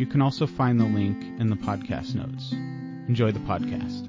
[0.00, 2.52] You can also find the link in the podcast notes.
[2.52, 4.08] Enjoy the podcast.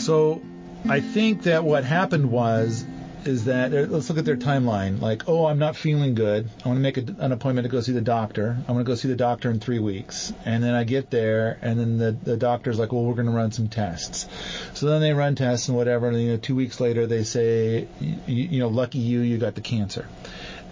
[0.00, 0.40] So
[0.88, 2.86] I think that what happened was
[3.26, 5.02] is that uh, let's look at their timeline.
[5.02, 6.48] Like, oh, I'm not feeling good.
[6.64, 8.56] I want to make a, an appointment to go see the doctor.
[8.66, 10.32] I want to go see the doctor in three weeks.
[10.46, 13.32] And then I get there, and then the the doctor's like, well, we're going to
[13.32, 14.26] run some tests.
[14.72, 16.08] So then they run tests and whatever.
[16.08, 19.54] And you know, two weeks later, they say, you, you know, lucky you, you got
[19.54, 20.06] the cancer.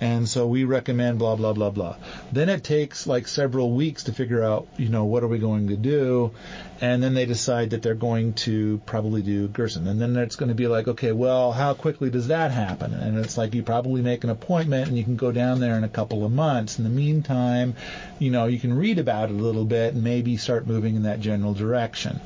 [0.01, 1.97] And so we recommend blah blah blah blah.
[2.33, 5.69] Then it takes like several weeks to figure out, you know, what are we going
[5.69, 6.33] to do,
[6.81, 9.87] and then they decide that they're going to probably do Gerson.
[9.87, 12.93] And then it's going to be like, okay, well, how quickly does that happen?
[12.93, 15.85] And it's like you probably make an appointment and you can go down there in
[15.85, 16.79] a couple of months.
[16.79, 17.75] In the meantime,
[18.19, 21.05] you know, you can read about it a little bit and maybe start moving in
[21.05, 22.21] that general direction.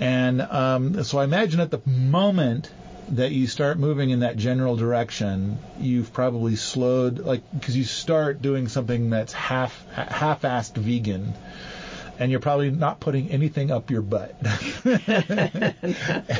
[0.00, 2.70] And um, so I imagine at the moment
[3.10, 8.42] that you start moving in that general direction, you've probably slowed, like, because you start
[8.42, 11.34] doing something that's half half-assed vegan,
[12.18, 14.34] and you're probably not putting anything up your butt.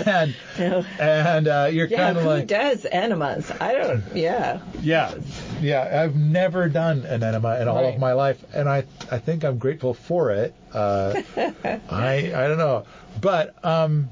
[0.06, 0.84] and No.
[0.98, 3.50] and uh, you're Yeah, kind of like who does enemas?
[3.60, 4.02] I don't.
[4.14, 4.60] Yeah.
[4.80, 5.14] yeah,
[5.60, 6.02] yeah.
[6.02, 7.94] I've never done an enema in all Right.
[7.94, 10.54] of my life, and I I think I'm grateful for it.
[10.72, 12.84] Uh, I I don't know,
[13.20, 14.08] but um,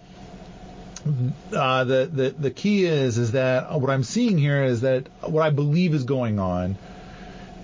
[1.52, 5.42] uh, the the the key is is that what I'm seeing here is that what
[5.42, 6.77] I believe is going on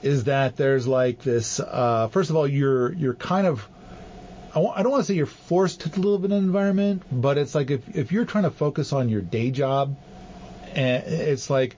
[0.02, 1.61] is that there's like this.
[1.61, 3.66] Uh, first of all, you're you're kind of
[4.55, 7.55] I I don't want to say you're forced to live in an environment, but it's
[7.55, 9.96] like if if you're trying to focus on your day job,
[10.74, 11.77] and it's like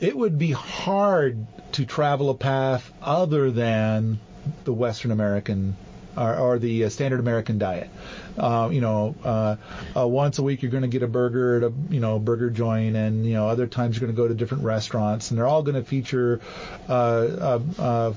[0.00, 4.20] it would be hard to travel a path other than
[4.64, 5.76] the Western American
[6.18, 7.88] or, or the uh, standard American diet.
[8.36, 9.56] Uh, you know, uh,
[9.96, 12.50] uh, once a week you're going to get a burger at a you know burger
[12.50, 15.46] joint, and you know other times you're going to go to different restaurants, and they're
[15.46, 16.40] all going to feature
[16.88, 18.14] uh, uh, uh,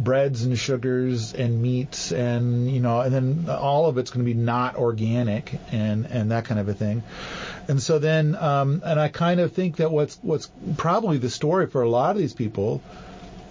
[0.00, 4.34] breads and sugars and meats, and you know, and then all of it's going to
[4.34, 7.02] be not organic and and that kind of a thing.
[7.68, 11.68] And so then, um, and I kind of think that what's what's probably the story
[11.68, 12.82] for a lot of these people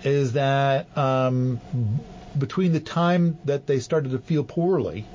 [0.04, 1.60] is that um,
[2.38, 5.06] between the time that they started to feel poorly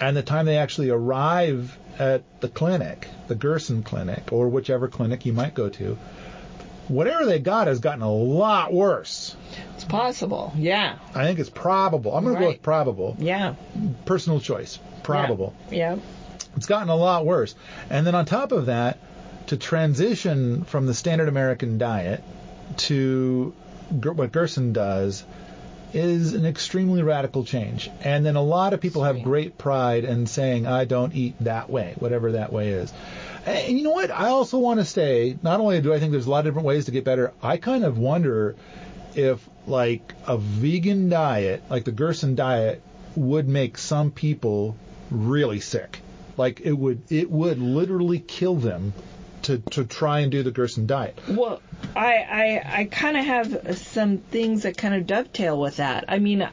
[0.00, 5.24] and the time they actually arrive at the clinic, the Gerson clinic, or whichever clinic
[5.24, 5.96] you might go to,
[6.88, 9.34] whatever they got has gotten a lot worse.
[9.74, 10.52] It's possible.
[10.56, 10.98] Yeah.
[11.14, 12.14] I think it's probable.
[12.14, 13.16] I'm going to go with probable.
[13.18, 13.54] Yeah.
[14.04, 14.78] Personal choice.
[15.02, 15.54] Probable.
[15.70, 15.96] Yeah.
[16.56, 17.54] It's gotten a lot worse.
[17.88, 18.98] And then on top of that,
[19.46, 22.22] to transition from the standard American diet
[22.76, 23.54] to
[23.90, 25.24] what Gerson does
[25.96, 27.90] is an extremely radical change.
[28.02, 31.70] And then a lot of people have great pride in saying, I don't eat that
[31.70, 32.92] way, whatever that way is.
[33.46, 34.10] And you know what?
[34.10, 36.66] I also want to say, not only do I think there's a lot of different
[36.66, 38.56] ways to get better, I kind of wonder
[39.14, 42.82] if like a vegan diet, like the Gerson diet,
[43.14, 44.76] would make some people
[45.10, 46.00] really sick.
[46.36, 48.92] Like it would, it would literally kill them
[49.46, 51.18] to to try and do the Gerson diet.
[51.28, 51.60] Well,
[51.94, 56.04] I I, I kind of have some things that kind of dovetail with that.
[56.08, 56.46] I mean,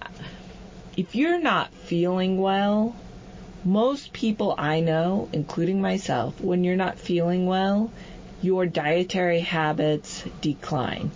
[0.96, 2.96] if you're not feeling well,
[3.66, 7.92] most people I know, including myself, when you're not feeling well,
[8.42, 11.12] your dietary habits decline.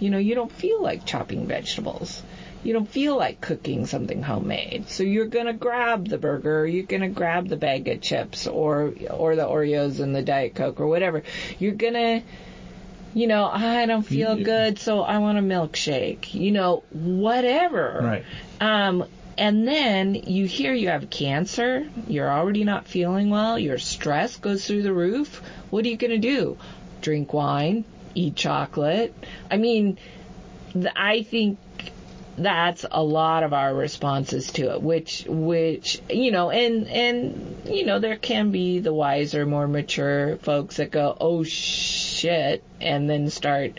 [0.00, 2.22] You know, you don't feel like chopping vegetables.
[2.62, 4.88] You don't feel like cooking something homemade.
[4.88, 8.00] So you're going to grab the burger, or you're going to grab the bag of
[8.00, 11.22] chips or or the Oreos and the Diet Coke or whatever.
[11.58, 12.22] You're going to
[13.14, 14.44] you know, I don't feel Yeah.
[14.44, 16.32] good, so I want a milkshake.
[16.32, 18.00] You know, whatever.
[18.02, 18.24] Right.
[18.60, 19.04] Um,
[19.36, 24.66] and then you hear you have cancer, you're already not feeling well, your stress goes
[24.66, 25.42] through the roof.
[25.70, 26.58] What are you going to do?
[27.00, 27.84] Drink wine,
[28.14, 29.14] eat chocolate.
[29.50, 29.98] I mean,
[30.96, 31.58] I think
[32.36, 37.84] that's a lot of our responses to it which which you know and and you
[37.84, 43.28] know there can be the wiser more mature folks that go oh shit and then
[43.28, 43.78] start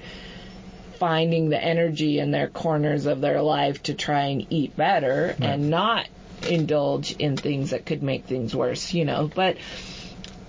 [0.99, 5.69] finding the energy in their corners of their life to try and eat better and
[5.69, 6.07] not
[6.47, 9.29] indulge in things that could make things worse you know?
[9.33, 9.57] But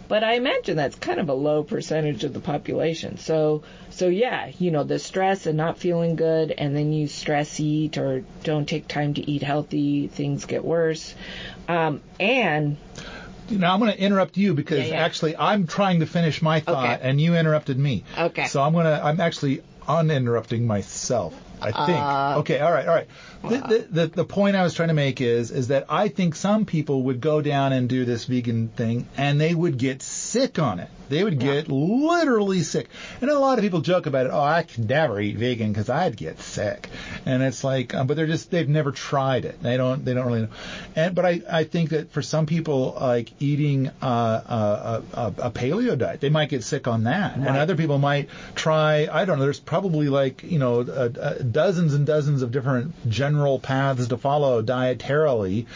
[0.09, 3.19] but I imagine that's kind of a low percentage of the population.
[3.19, 7.59] So, so yeah, you know, the stress and not feeling good, and then you stress
[7.61, 11.15] eat or don't take time to eat healthy, things get worse.
[11.69, 12.77] Um, and
[13.51, 15.05] Now I'm going to interrupt you because Yeah, yeah.
[15.05, 17.09] actually I'm trying to finish my thought Okay.
[17.09, 18.05] and you interrupted me.
[18.19, 18.47] Okay.
[18.47, 21.35] So I'm going to I'm actually uninterrupting myself.
[21.61, 21.99] I think.
[21.99, 22.61] Uh, okay.
[22.61, 22.87] All right.
[22.87, 23.09] All right.
[23.43, 26.35] The, the, the the point I was trying to make is is that I think
[26.35, 30.59] some people would go down and do this vegan thing and they would get sick
[30.59, 30.89] on it.
[31.11, 32.89] They would get literally sick.
[33.21, 34.31] And a lot of people joke about it.
[34.33, 36.89] Oh, I could never eat vegan because I'd get sick.
[37.27, 39.62] And it's like, um, but they're just they've never tried it.
[39.62, 40.49] They don't they don't really know.
[40.97, 45.51] And but I I think that for some people like eating uh, a, a, a
[45.51, 47.37] paleo diet, they might get sick on that.
[47.37, 49.06] And other people might try.
[49.12, 49.45] I don't know.
[49.45, 54.17] There's probably like you know uh, uh, dozens and dozens of different general paths to
[54.17, 55.67] follow dietarily.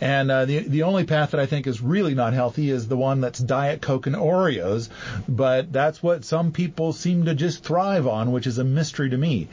[0.00, 2.96] And uh, the the only path that I think is really not healthy is the
[2.96, 4.88] one that's diet coke and Oreos.
[5.28, 9.16] But that's what some people seem to just thrive on, which is a mystery to
[9.16, 9.48] me.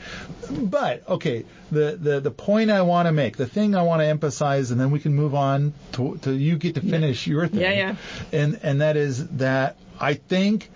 [0.50, 4.06] But okay, the the the point I want to make, the thing I want to
[4.06, 7.60] emphasize, and then we can move on to, to you get to finish your thing.
[7.60, 7.96] Yeah, yeah.
[8.32, 10.70] And and that is that I think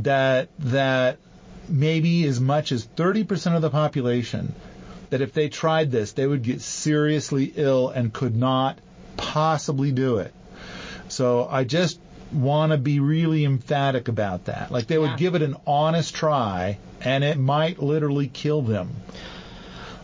[0.00, 1.18] that that
[1.70, 4.54] maybe as much as 30% of the population
[5.10, 8.78] that if they tried this, they would get seriously ill and could not
[9.16, 10.32] possibly do it.
[11.08, 11.98] So I just
[12.32, 14.70] want to be really emphatic about that.
[14.70, 15.16] Like they would Yeah.
[15.16, 18.90] give it an honest try, and it might literally kill them.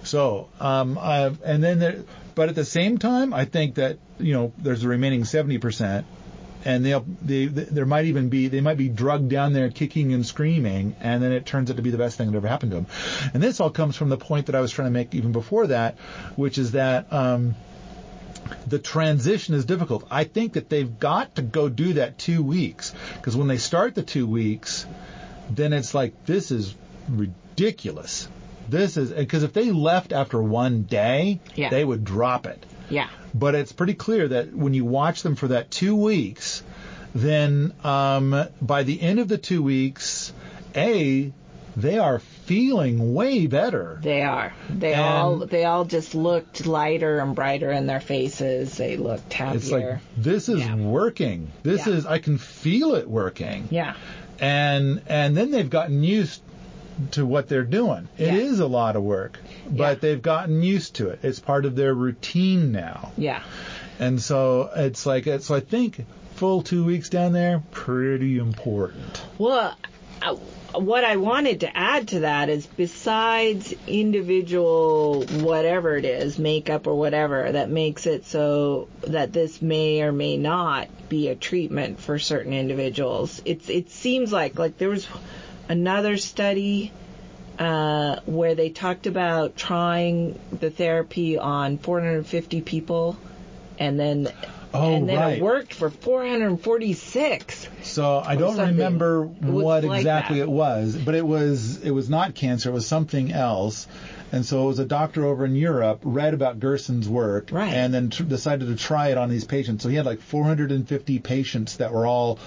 [0.02, 1.96] So, um, I, and then there,
[2.34, 6.06] but at the same time, I think that you know there's the remaining 70 percent,
[6.66, 10.26] and they'll they, there might even be they might be drugged down there kicking and
[10.26, 12.76] screaming, and then it turns out to be the best thing that ever happened to
[12.76, 12.86] them.
[13.32, 15.68] And this all comes from the point that I was trying to make even before
[15.68, 15.96] that,
[16.34, 17.12] which is that.
[17.12, 17.54] Um,
[18.68, 20.06] the transition is difficult.
[20.08, 23.96] I think that they've got to go do that two weeks because when they start
[23.96, 24.86] the two weeks,
[25.50, 26.72] then it's like this is
[27.08, 28.28] ridiculous.
[28.68, 31.70] This is because if they left after one day, Yeah.
[31.70, 32.64] they would drop it.
[32.90, 36.62] Yeah, But it's pretty clear that when you watch them for that two weeks,
[37.14, 40.32] then um, by the end of the two weeks,
[40.74, 41.32] a
[41.76, 43.98] they are feeling way better.
[44.02, 44.54] they are.
[44.70, 48.76] They And- all they all just looked lighter and brighter in their faces.
[48.78, 49.56] They looked happier.
[49.58, 50.74] It's like this is Yeah.
[50.76, 51.50] working.
[51.62, 51.94] This Yeah.
[51.94, 53.68] is I can feel it working.
[53.70, 53.92] yeah,
[54.40, 56.40] and and then they've gotten used
[57.12, 58.08] to what they're doing.
[58.18, 58.64] It is Yeah.
[58.64, 59.38] a lot of work,
[59.68, 59.94] but Yeah.
[59.94, 61.20] they've gotten used to it.
[61.22, 63.42] It's part of their routine now, yeah.
[63.98, 65.54] and so it's like so.
[65.54, 66.04] I think
[66.36, 69.22] full two weeks down there pretty important.
[69.38, 69.74] Well,
[70.22, 70.34] uh,
[70.74, 76.94] what I wanted to add to that is besides individual whatever it is, makeup or
[76.94, 82.18] whatever, that makes it so that this may or may not be a treatment for
[82.18, 83.40] certain individuals.
[83.44, 85.06] It's it seems like like there was
[85.68, 86.92] another study
[87.58, 93.16] uh, where they talked about trying the therapy on 450 people,
[93.78, 94.32] and then
[94.74, 95.38] Oh, and then right.
[95.38, 97.68] it worked for 446.
[97.86, 98.76] So I don't something.
[98.76, 100.44] remember what like exactly that.
[100.44, 102.70] it was, but it was it was not cancer.
[102.70, 103.86] It was something else.
[104.32, 107.72] And so it was a doctor over in Europe read about Gerson's work Right.
[107.72, 109.84] and then tr- decided to try it on these patients.
[109.84, 112.40] So he had like 450 patients that were all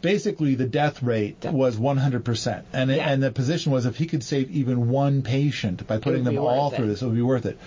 [0.00, 2.62] basically the death rate was 100%.
[2.72, 3.10] And it, Yeah.
[3.10, 6.70] and the position was if he could save even one patient by putting them all
[6.70, 6.88] through it.
[6.88, 7.58] this, it would be worth it.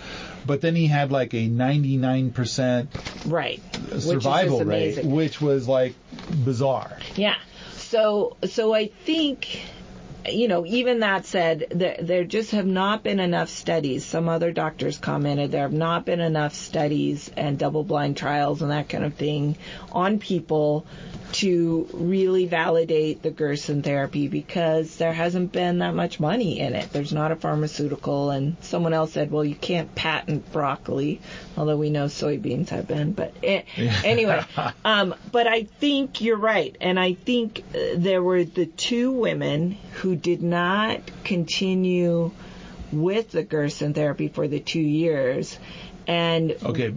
[0.44, 2.88] But then he had like a 99%
[3.26, 3.60] Right.
[3.98, 5.94] Survival rate, which was like
[6.44, 6.96] bizarre.
[7.20, 7.36] Yeah.
[7.76, 9.60] So so I think
[10.28, 14.04] you know, even that said, there, there just have not been enough studies.
[14.04, 18.70] Some other doctors commented there have not been enough studies and double blind trials and
[18.70, 19.56] that kind of thing
[19.92, 20.86] on people
[21.32, 26.92] to really validate the Gerson therapy because there hasn't been that much money in it.
[26.92, 31.20] There's not a pharmaceutical, and someone else said, well, you can't patent broccoli,
[31.56, 33.12] although we know soybeans have been.
[33.12, 33.62] But eh,
[34.04, 34.44] anyway,
[34.84, 39.76] um, but I think you're right, and I think uh, there were the two women
[39.94, 42.30] who did not continue
[42.92, 45.58] with the Gerson therapy for the two years,
[46.06, 46.92] and Okay,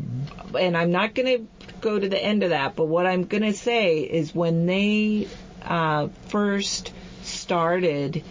[0.59, 3.43] and I'm not going to go to the end of that, but what I'm going
[3.43, 5.27] to say is when they
[5.61, 6.91] uh, first
[7.21, 8.23] started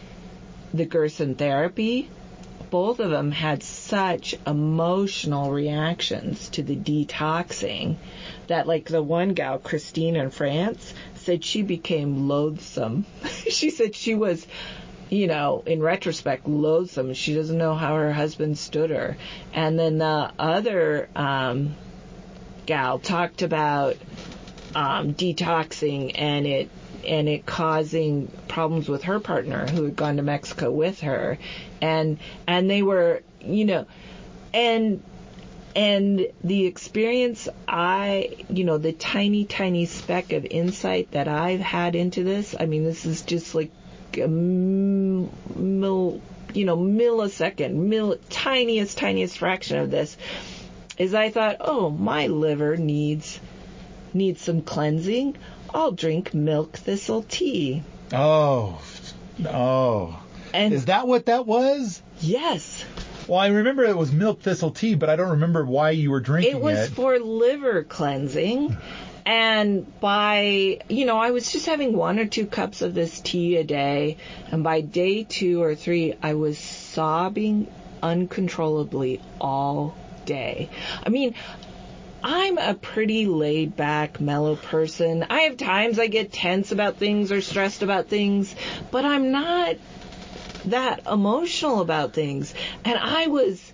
[0.75, 2.09] the Gerson therapy,
[2.71, 7.97] both of them had such emotional reactions to the detoxing
[8.47, 13.07] that, like the one gal, Christine in France, said she became loathsome.
[13.49, 14.47] she said she was
[15.13, 17.13] you know, in retrospect, loathsome.
[17.13, 19.19] She doesn't know how her husband stood her.
[19.53, 21.75] And then the other um,
[22.65, 23.99] gal talked about
[24.75, 26.71] um, detoxing and it
[27.07, 31.37] and it causing problems with her partner who had gone to Mexico with her,
[31.81, 33.87] and and they were you know,
[34.55, 35.03] and
[35.75, 41.95] and the experience I, you know, the tiny, tiny speck of insight that I've had
[41.95, 43.71] into this, I mean, this is just like
[44.19, 46.21] a mil,
[46.55, 50.17] you know, millisecond, mil, tiniest, tiniest fraction of this,
[50.99, 53.41] is I thought, oh, my liver needs,
[54.13, 55.37] needs some cleansing.
[55.73, 57.83] I'll drink milk thistle tea.
[58.13, 58.83] Oh,
[59.47, 60.23] oh.
[60.53, 62.03] And Is that what that was?
[62.21, 62.85] yes,
[63.29, 66.21] Well, I remember it was milk thistle tea, but I don't remember why you were
[66.21, 68.77] drinking it It was for liver cleansing.
[69.25, 73.57] And by, you know, I was just having one or two cups of this tea
[73.57, 74.17] a day.
[74.51, 77.71] And by day two or three, I was sobbing
[78.03, 80.71] uncontrollably all day.
[81.05, 81.35] I mean,
[82.25, 85.25] I'm a pretty laid back, mellow person.
[85.29, 88.55] I have times I get tense about things or stressed about things,
[88.91, 89.77] but I'm not
[90.67, 92.55] that emotional about things.
[92.85, 93.73] And I was,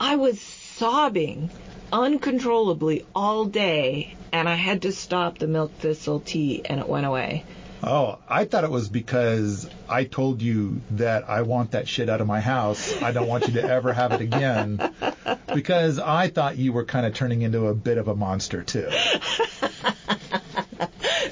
[0.00, 1.50] I was sobbing
[1.92, 7.06] uncontrollably all day and I had to stop the milk thistle tea and it went
[7.06, 7.44] away.
[7.82, 12.20] Oh, I thought it was because I told you that I want that shit out
[12.20, 13.00] of my house.
[13.00, 14.94] I don't want you to ever have it again.
[15.54, 18.88] Because I thought you were kind of turning into a bit of a monster too.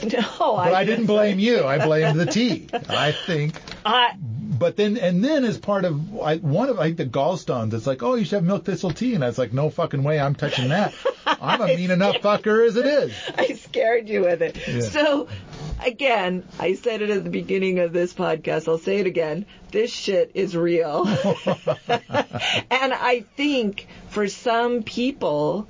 [0.03, 1.65] No, But I didn't blame you.
[1.65, 2.69] I blamed the tea.
[2.89, 3.61] I think.
[3.85, 4.17] I,
[4.59, 8.03] But then, and then as part of I, one of like the gallstones, it's like,
[8.03, 10.35] oh, you should have milk thistle tea, and I was like, no fucking way, I'm
[10.35, 10.95] touching that.
[11.27, 13.13] I'm a mean enough fucker as it is.
[13.39, 14.57] I scared you with it.
[14.67, 14.81] Yeah.
[14.83, 15.29] So,
[15.85, 18.69] again, I said it at the beginning of this podcast.
[18.69, 19.45] I'll say it again.
[19.73, 21.07] This shit is real.
[21.89, 25.67] and I think for some people,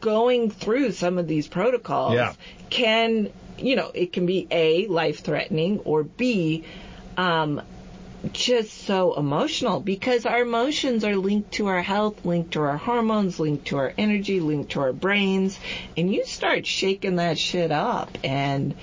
[0.00, 2.34] going through some of these protocols Yeah.
[2.70, 6.64] can, you know, it can be A, life threatening, or B,
[7.16, 7.62] um,
[8.32, 13.38] just so emotional because our emotions are linked to our health, linked to our hormones,
[13.38, 15.58] linked to our energy, linked to our brains.
[15.96, 18.74] And you start shaking that shit up and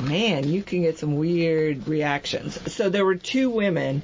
[0.00, 2.72] man, you can get some weird reactions.
[2.72, 4.02] So there were two women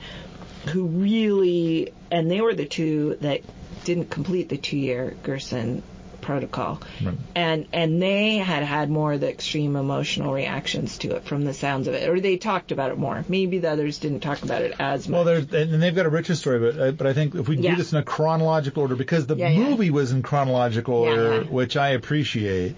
[0.73, 3.43] who really, and they were the two that
[3.85, 5.83] didn't complete the two year Gerson
[6.25, 6.81] protocol.
[7.05, 7.15] Right.
[7.37, 11.55] And and they had had more of the extreme emotional reactions to it from the
[11.55, 13.25] sounds of it, or they talked about it more.
[13.29, 15.15] Maybe the others didn't talk about it as much.
[15.17, 17.57] Well, there's and they've got a richer story, but uh, but I think if we
[17.59, 17.73] Yeah.
[17.73, 19.69] do this in a chronological order, because the Yeah, yeah.
[19.69, 21.51] movie was in chronological order, yeah.
[21.51, 22.75] which I appreciate,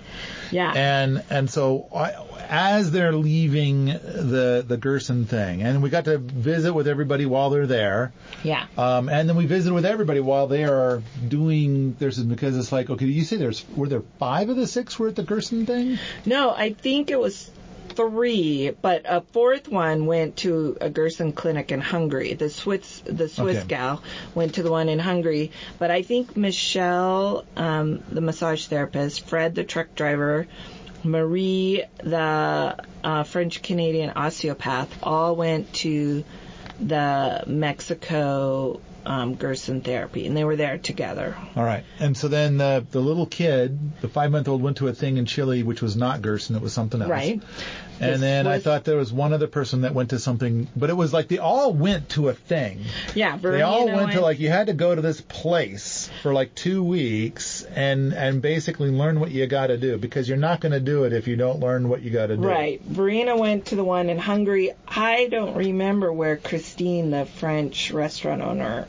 [0.50, 0.72] yeah.
[0.74, 2.12] and and so I,
[2.48, 7.50] as they're leaving the the Gerson thing, and we got to visit with everybody while
[7.50, 8.12] they're there,
[8.42, 8.66] yeah.
[8.76, 12.90] um, and then we visited with everybody while they are doing there's because it's like
[12.90, 15.98] okay, you say there's were there five of the six were at the Gerson thing?
[16.24, 17.50] No, I think it was
[17.96, 22.34] three, but a fourth one went to a Gerson clinic in Hungary.
[22.34, 23.66] The Swiss, the Swiss Okay.
[23.66, 24.02] gal
[24.34, 25.50] went to the one in Hungary.
[25.78, 30.46] But I think Michelle, um, the massage therapist, Fred, the truck driver,
[31.10, 36.24] Marie, the uh, French Canadian osteopath, all went to
[36.80, 41.36] the Mexico um, Gerson therapy, and they were there together.
[41.54, 41.84] All right.
[42.00, 45.16] And so then the the little kid, the five month old, went to a thing
[45.16, 47.10] in Chile which was not Gerson, it was something else.
[47.10, 47.42] Right.
[48.00, 50.94] And then I thought there was one other person that went to something, but it
[50.94, 52.80] was like they all went to a thing.
[53.14, 56.32] Yeah, Verena They all went to like you had to go to this place for
[56.32, 60.60] like two weeks and and basically learn what you got to do because you're not
[60.60, 62.42] going to do it if you don't learn what you got to do.
[62.42, 62.80] Right.
[62.82, 64.72] Verena went to the one in Hungary.
[64.86, 68.86] I don't remember where Christine, the French restaurant owner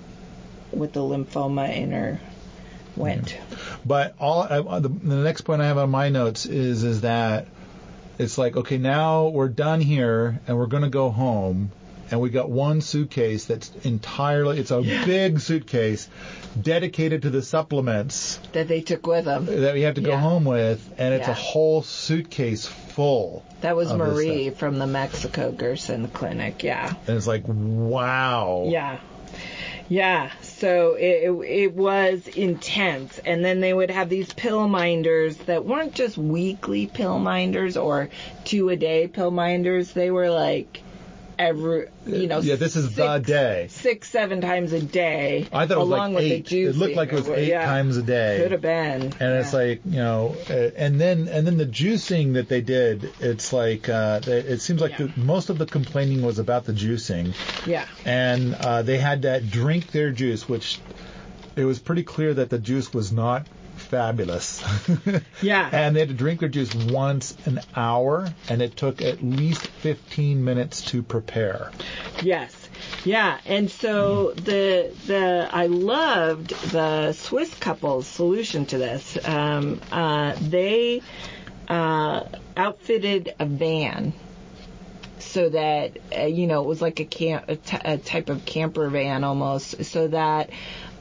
[0.72, 2.20] with the lymphoma in her,
[2.96, 3.38] went.
[3.86, 7.48] But all uh, the, the next point I have on my notes is is that
[8.20, 11.72] it's like okay now we're done here and we're going to go home
[12.10, 16.08] and we got one suitcase that's entirely it's a big suitcase
[16.62, 19.46] dedicated to the supplements That they took with them.
[19.46, 20.20] that we have to go Yeah.
[20.22, 21.32] home with and it's Yeah.
[21.32, 26.64] a whole suitcase full That was Marie from the Mexico Gerson clinic.
[26.64, 26.94] Yeah.
[27.08, 29.00] and it's like wow Yeah.
[29.90, 33.20] Yeah, so it, it, was intense.
[33.20, 38.10] And then they would have these pill minders that weren't just weekly pill minders or
[38.44, 39.92] two a day pill minders.
[39.92, 40.82] They were like
[41.40, 45.48] every, you know, yeah this is the day six, seven times a day.
[45.52, 48.04] I thought it was along like eight it looked like it was eight times a
[48.04, 49.14] day Could have been.
[49.20, 53.54] and it's like you know and then and then the juicing that they did it's
[53.54, 55.08] like uh it it seems like Yeah.
[55.08, 57.34] the, most of the complaining was about the juicing
[57.68, 57.86] yeah.
[58.06, 60.80] and uh they had to drink their juice which
[61.56, 63.46] it was pretty clear that the juice was not
[63.88, 64.64] fabulous.
[65.42, 65.70] Yeah.
[65.72, 69.68] and they had to drink their juice once an hour, and it took at least
[69.68, 71.72] 15 minutes to prepare.
[72.22, 72.54] Yes.
[73.04, 79.18] Yeah, and so the the I loved the Swiss couple's solution to this.
[79.28, 81.02] Um, uh, they
[81.68, 82.24] uh,
[82.56, 84.14] outfitted a van
[85.20, 88.46] so that uh, you know it was like a camp a, t- a type of
[88.46, 90.50] camper van almost, so that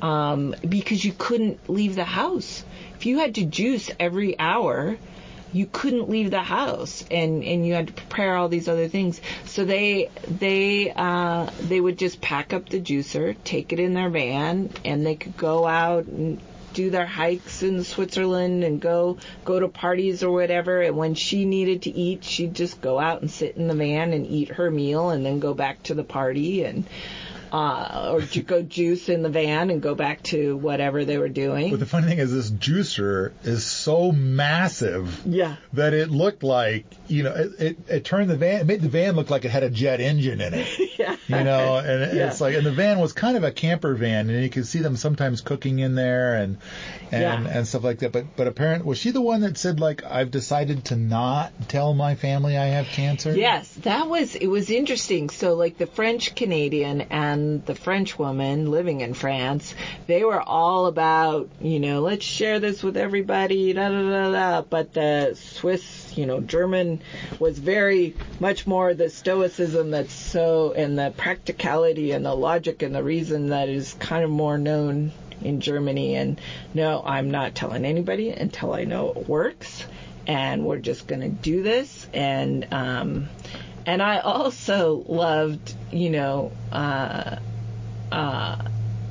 [0.02, 2.64] um, because you couldn't leave the house
[2.96, 4.96] if you had to juice every hour
[5.52, 9.20] you couldn't leave the house and and you had to prepare all these other things.
[9.46, 14.10] So they they uh they would just pack up the juicer take it in their
[14.10, 16.40] van and they could go out and
[16.74, 20.82] do their hikes in Switzerland and go go to parties or whatever.
[20.82, 24.12] And when she needed to eat she'd just go out and sit in the van
[24.12, 26.64] and eat her meal and then go back to the party.
[26.64, 26.86] And
[27.52, 31.28] uh, or to go juice in the van and go back to whatever they were
[31.28, 31.70] doing.
[31.70, 35.56] But the funny thing is, this juicer is so massive yeah.
[35.72, 38.88] that it looked like, you know, it, it, it turned the van, it made the
[38.88, 40.66] van look like it had a jet engine in it.
[40.96, 41.16] Yeah.
[41.28, 42.28] You know, and it- Yeah.
[42.28, 44.78] it's like, and the van was kind of a camper van, and you could see
[44.78, 46.56] them sometimes cooking in there and
[47.12, 47.58] and Yeah.
[47.58, 48.12] and stuff like that.
[48.12, 51.92] But but apparently, was she the one that said like, I've decided to not tell
[51.92, 53.36] my family I have cancer?
[53.36, 55.28] Yes, that was it was interesting.
[55.28, 59.74] So like the French Canadian and the French woman living in France,
[60.06, 64.62] they were all about, you know, let's share this with everybody, da da da da.
[64.62, 67.00] But the Swiss, you know, German
[67.38, 72.94] was very much more the stoicism that's so and the practicality and the logic and
[72.94, 75.12] the reason that is kind of more known
[75.42, 76.16] in Germany.
[76.16, 76.40] And
[76.74, 79.84] no, I'm not telling anybody until I know it works.
[80.26, 82.08] And we're just going to do this.
[82.12, 83.28] And um
[83.86, 87.36] and I also loved, you know, uh
[88.12, 88.56] uh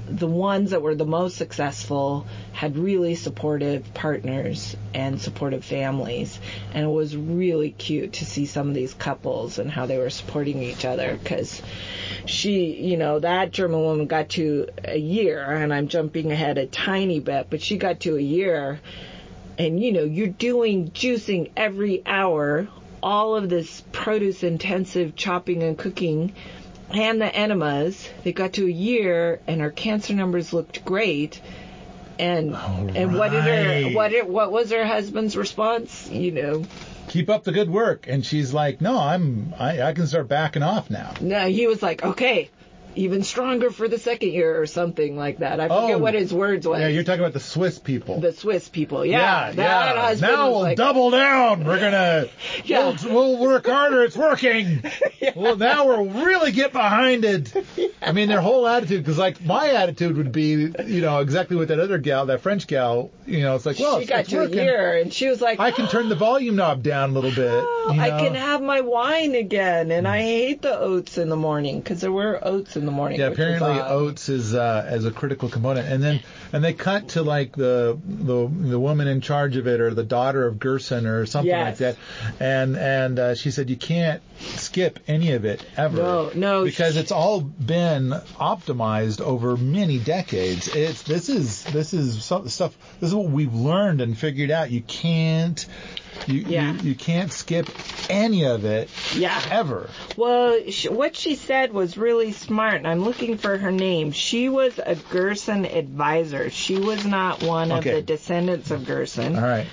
[0.08, 6.40] the ones that were the most successful had really supportive partners and supportive families.
[6.74, 10.12] And it was really cute to see some of these couples and how they were
[10.12, 11.18] supporting each other.
[11.18, 11.60] Because
[12.26, 16.66] she you know that german woman got to a year and i'm jumping ahead a
[16.66, 18.80] tiny bit but she got to a year
[19.58, 22.68] and you know you're doing juicing every hour
[23.06, 26.34] all of this produce intensive chopping and cooking
[26.90, 31.40] and the enemas they got to a year and her cancer numbers looked great
[32.18, 36.64] and and what did her what did, what was her husband's response you know
[37.08, 38.08] Keep up the good work.
[38.08, 41.14] And she's like, No, I'm I, I can start backing off now.
[41.22, 42.50] no he was like okay
[42.98, 45.98] even stronger for the second year or something like that i forget Oh.
[46.00, 46.80] what his words were.
[46.80, 48.20] Yeah, you're talking about the Swiss people.
[48.20, 50.02] the swiss people yeah, that yeah.
[50.02, 51.64] husband Now we'll like, double down.
[51.64, 52.28] We're gonna
[52.66, 52.96] Yeah.
[53.04, 54.04] we'll, we'll work harder.
[54.04, 54.84] It's working.
[55.36, 57.52] Well, now we'll really get behind it.
[58.02, 61.70] I mean, their whole attitude, because like my attitude would be, you know, exactly what
[61.70, 64.30] that other gal, that French gal, you know, it's like, well, she it's, got it's
[64.30, 64.60] to working.
[64.60, 67.32] a year and she was like I can turn the volume knob down a little
[67.32, 67.50] bit.
[67.50, 70.24] Oh, you I can have my wine again, and I mm.
[70.24, 73.20] hate the oats in the morning because there were oats in the morning.
[73.20, 76.20] Yeah, which was apparently oats is uh, as a critical component, and then
[76.54, 80.04] and they cut to like the the the woman in charge of it, or the
[80.04, 81.80] daughter of Gerson, or something Yes.
[81.82, 81.98] like that,
[82.40, 85.98] and and uh, she said you can't skip any of it ever.
[85.98, 90.68] No, no, because she- it's all been optimized over many decades.
[90.68, 92.78] It's this is this is stuff.
[93.00, 94.72] This is what we've learned and figured out.
[94.72, 95.66] You can't.
[96.26, 96.74] You, Yeah.
[96.74, 97.72] you you can't skip
[98.10, 99.42] any of it Yeah.
[99.52, 99.90] ever.
[100.16, 104.12] Well, sh- what she said was really smart, and I'm looking for her name.
[104.12, 106.50] She was a Gerson advisor.
[106.50, 109.36] She was not one of the descendants of Gerson.
[109.36, 109.68] All right.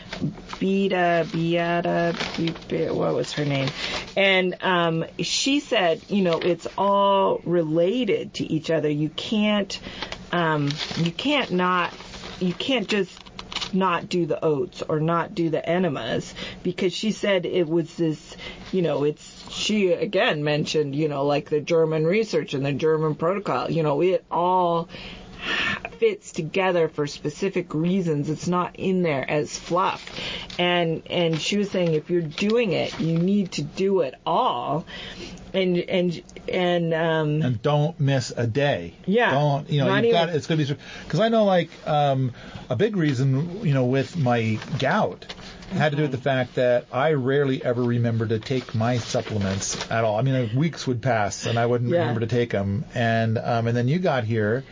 [0.59, 3.73] Beta, Beata, Be- what was her name?
[4.17, 8.89] And um, she said, you know, it's all related to each other.
[8.89, 9.79] You can't,
[10.31, 11.93] um, you can't not,
[12.41, 13.22] you can't just
[13.75, 18.37] not do the oats or not do the enemas because she said it was this,
[18.73, 23.15] you know, it's she again mentioned, you know, like the German research and the German
[23.15, 23.71] protocol.
[23.71, 24.89] You know, it all
[25.99, 28.31] fits together for specific reasons.
[28.31, 30.05] It's not in there as fluff.
[30.59, 34.87] And and she was saying if you're doing it, you need to do it all.
[35.55, 38.95] And and and um and don't miss a day.
[39.07, 39.31] Yeah.
[39.33, 42.33] Don't you know you've got it's gonna be because I know like um,
[42.71, 45.27] a big reason you know with my gout
[45.73, 49.91] had to do with the fact that I rarely ever remember to take my supplements
[49.91, 50.19] at all.
[50.19, 52.01] I mean, like, weeks would pass and I wouldn't Yeah.
[52.01, 54.65] remember to take them, and um, and then you got here,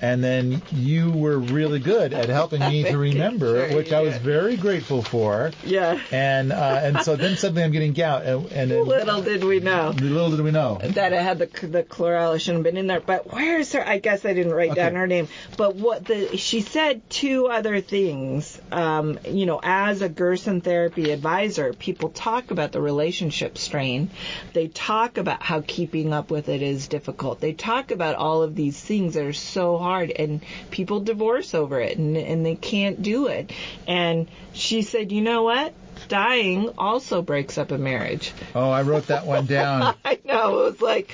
[0.00, 4.16] and then you were really good at helping me to remember, sure which I was
[4.18, 5.50] very grateful for.
[5.64, 5.98] Yeah.
[6.12, 9.90] And uh, and so then suddenly I'm getting gout, and, and Little did we know
[9.90, 10.78] little did we know.
[10.82, 13.00] that it had the the chlorella shouldn't have been in there.
[13.00, 13.86] But where is her?
[13.86, 15.28] I guess I didn't write down her name.
[15.56, 18.60] But what the she said two other things.
[18.72, 24.10] Um, you know, as a Gerson therapy advisor, people talk about the relationship strain.
[24.52, 27.40] They talk about how keeping up with it is difficult.
[27.40, 31.80] They talk about all of these things that are so hard, and people divorce over
[31.80, 33.52] it, and and they can't do it.
[33.86, 35.74] And she said, you know what?
[36.08, 38.32] Dying also breaks up a marriage.
[38.54, 39.94] Oh, I wrote that one down.
[40.04, 40.60] I know.
[40.60, 41.08] It was like,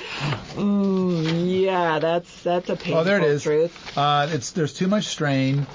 [0.54, 3.42] mm, yeah, that's that's a painful Oh, there it is.
[3.42, 3.96] truth.
[3.98, 5.66] Uh, it's there's too much strain,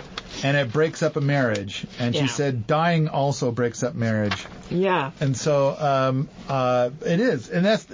[0.43, 1.85] and it breaks up a marriage.
[1.99, 2.21] And Yeah.
[2.23, 4.45] she said dying also breaks up marriage.
[4.69, 5.11] Yeah.
[5.19, 7.87] And so um, uh, it is, and that's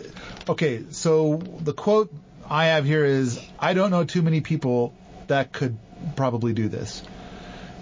[0.49, 0.84] okay.
[0.91, 2.12] So the quote
[2.49, 4.93] I have here is, "I don't know too many people
[5.27, 5.77] that could
[6.15, 7.03] probably do this,"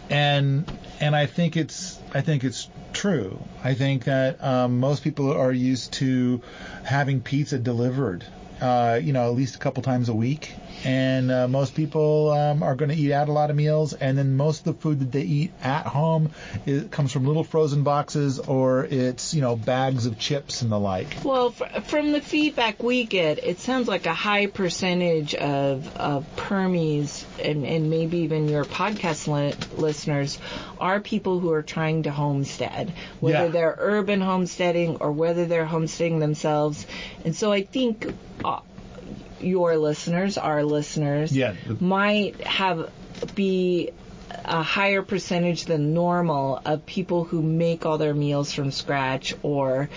[0.09, 3.39] and and I think it's I think it's true.
[3.63, 6.41] I think that um, most people are used to
[6.83, 8.25] having pizza delivered,
[8.61, 10.55] uh, you know, at least a couple times a week.
[10.85, 14.17] And uh, most people um, are going to eat out a lot of meals, and
[14.17, 16.31] then most of the food that they eat at home
[16.65, 20.79] it comes from little frozen boxes or it's you know bags of chips and the
[20.79, 21.17] like.
[21.23, 26.25] Well, fr- from the feedback we get, it sounds like a high percentage of, of
[26.35, 30.37] permies and, and maybe even your podcast li- listeners
[30.79, 33.47] are people who are trying to homestead, whether Yeah.
[33.51, 36.85] they're urban homesteading or whether they're homesteading themselves.
[37.25, 38.07] And so I think
[38.43, 38.59] uh,
[39.41, 41.53] your listeners, our listeners, Yeah.
[41.79, 42.89] might have
[43.35, 43.91] be
[44.45, 49.89] a higher percentage than normal of people who make all their meals from scratch or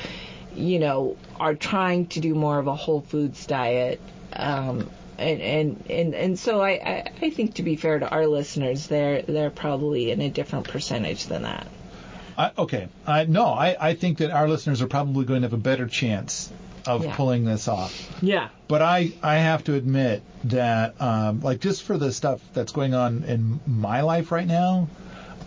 [0.55, 4.01] you know are trying to do more of a whole foods diet
[4.35, 8.27] um and and and, and so I, I I think to be fair to our
[8.27, 11.67] listeners they're they're probably in a different percentage than that
[12.37, 15.53] I, okay, I, no, I, I think that our listeners are probably going to have
[15.53, 16.51] a better chance
[16.87, 17.15] of Yeah.
[17.15, 17.95] pulling this off.
[18.23, 22.73] yeah But I, I have to admit that, um, like, just for the stuff that's
[22.73, 24.89] going on in my life right now,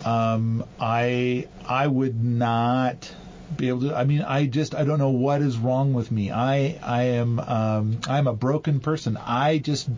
[0.04, 3.10] um, I, I would not
[3.56, 3.94] be able to.
[3.96, 6.30] I mean, I just, I don't know what is wrong with me.
[6.30, 9.16] I, I am, um, I'm a broken person.
[9.16, 9.88] I just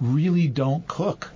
[0.00, 1.30] really don't cook.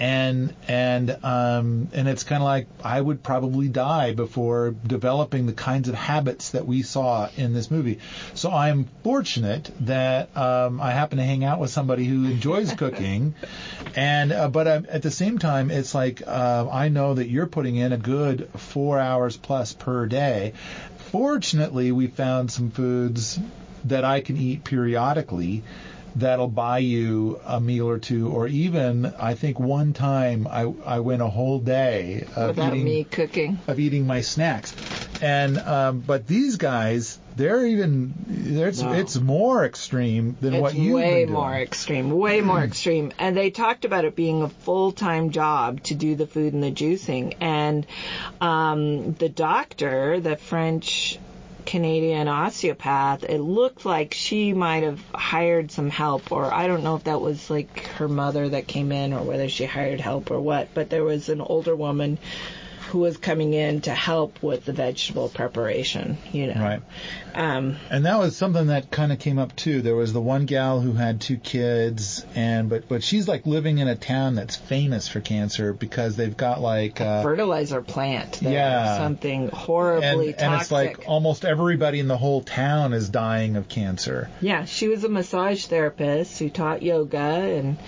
[0.00, 5.52] And and um, and it's kind of like I would probably die before developing the
[5.52, 7.98] kinds of habits that we saw in this movie.
[8.32, 13.34] So I'm fortunate that um, I happen to hang out with somebody who enjoys cooking,
[13.94, 17.46] and uh, but um, at the same time, it's like uh, I know that you're
[17.46, 20.54] putting in a good four hours plus per day.
[21.10, 23.38] Fortunately, we found some foods
[23.84, 25.62] that I can eat periodically
[26.16, 31.00] that'll buy you a meal or two, or even I think one time I I
[31.00, 34.74] went a whole day of without eating me cooking of eating my snacks,
[35.22, 38.92] and um, but these guys they're even it's No.
[38.92, 43.12] it's more extreme than it's what you way more extreme, way more extreme.
[43.18, 46.70] And they talked about it being a full-time job to do the food and the
[46.70, 47.36] juicing.
[47.40, 47.86] And
[48.40, 51.18] um, the doctor, the French
[51.70, 56.96] Canadian osteopath, it looked like she might have hired some help, or I don't know
[56.96, 60.40] if that was like her mother that came in, or whether she hired help or
[60.40, 60.66] what.
[60.74, 62.18] But there was an older woman
[62.90, 66.18] who was coming in to help with the vegetable preparation.
[66.32, 66.82] You know, Right.
[67.34, 69.82] Um, And that was something that kind of came up too.
[69.82, 73.78] There was the one gal who had two kids, and but but she's like living
[73.78, 78.52] in a town that's famous for cancer because they've got like uh, fertilizer plant there,
[78.52, 78.96] Yeah.
[78.98, 83.68] something and horribly and it's like almost everybody in the whole town is dying of
[83.68, 84.28] cancer.
[84.40, 87.78] yeah, she was a massage therapist who taught yoga and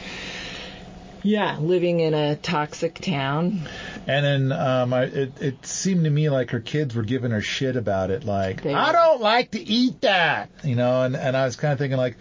[1.23, 3.69] yeah, living in a toxic town.
[4.07, 7.43] And then um, I, it, it seemed to me like her kids were giving her
[7.43, 11.03] shit about it, like They I don't like to eat that, you know.
[11.05, 12.17] And and I was kind of thinking like,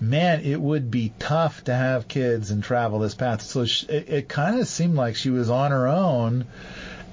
[0.00, 3.42] man, it would be tough to have kids and travel this path.
[3.42, 6.46] So she, it, it kind of seemed like she was on her own.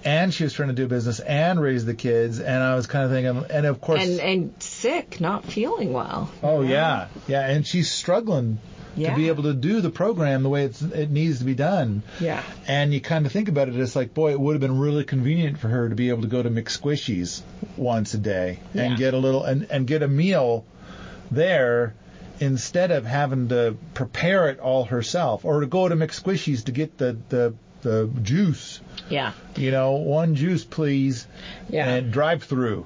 [0.05, 3.03] And she was trying to do business and raise the kids, and I was kind
[3.03, 6.31] of thinking, and of course, And and sick, not feeling well.
[6.43, 8.59] oh yeah, yeah, and she's struggling
[8.97, 9.11] Yeah.
[9.11, 12.01] to be able to do the program the way it's, it needs to be done.
[12.19, 12.43] Yeah.
[12.67, 15.03] And you kind of think about it, it's like, boy, it would have been really
[15.03, 17.41] convenient for her to be able to go to McSquishies
[17.75, 20.65] once a day and get a little and, and get a meal
[21.31, 21.95] there
[22.39, 26.97] instead of having to prepare it all herself, or to go to McSquishies to get
[26.97, 27.53] the the
[27.87, 28.81] the juice.
[29.09, 29.31] Yeah.
[29.55, 31.25] You know, one juice, please.
[31.69, 31.87] Yeah.
[31.87, 32.85] And drive through.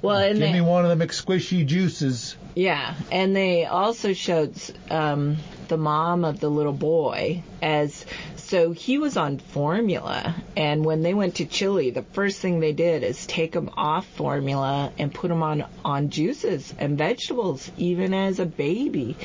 [0.00, 2.36] Well, and Give they, me one of them McSquishy juices.
[2.54, 4.54] Yeah, and they also showed
[4.90, 5.36] um,
[5.68, 8.04] the mom of the little boy as
[8.48, 12.72] so he was on formula, and when they went to Chile, the first thing they
[12.72, 18.14] did is take him off formula and put him on on juices and vegetables, even
[18.14, 19.18] as a baby,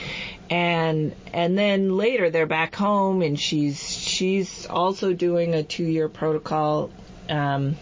[0.49, 6.09] and and then later they're back home, and she's she's also doing a two year
[6.09, 6.91] protocol.
[7.29, 7.77] Um,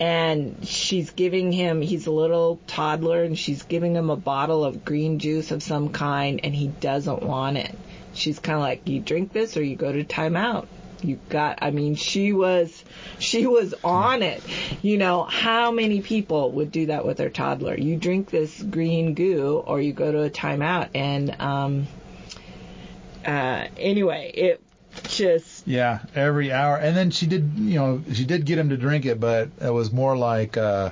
[0.00, 4.84] and she's giving him he's a little toddler and she's giving him a bottle of
[4.84, 7.78] green juice of some kind and he doesn't want it
[8.14, 10.66] she's kind of like you drink this or you go to timeout.
[11.02, 12.84] You got i mean she was
[13.18, 14.42] she was on it.
[14.82, 17.76] You know how many people would do that with their toddler?
[17.76, 21.88] You drink this green goo or you go to a timeout and um
[23.26, 24.62] uh anyway it
[25.08, 26.76] just Yeah, every hour.
[26.76, 29.70] And then she did, you know, she did get him to drink it, but it
[29.70, 30.90] was more like, uh,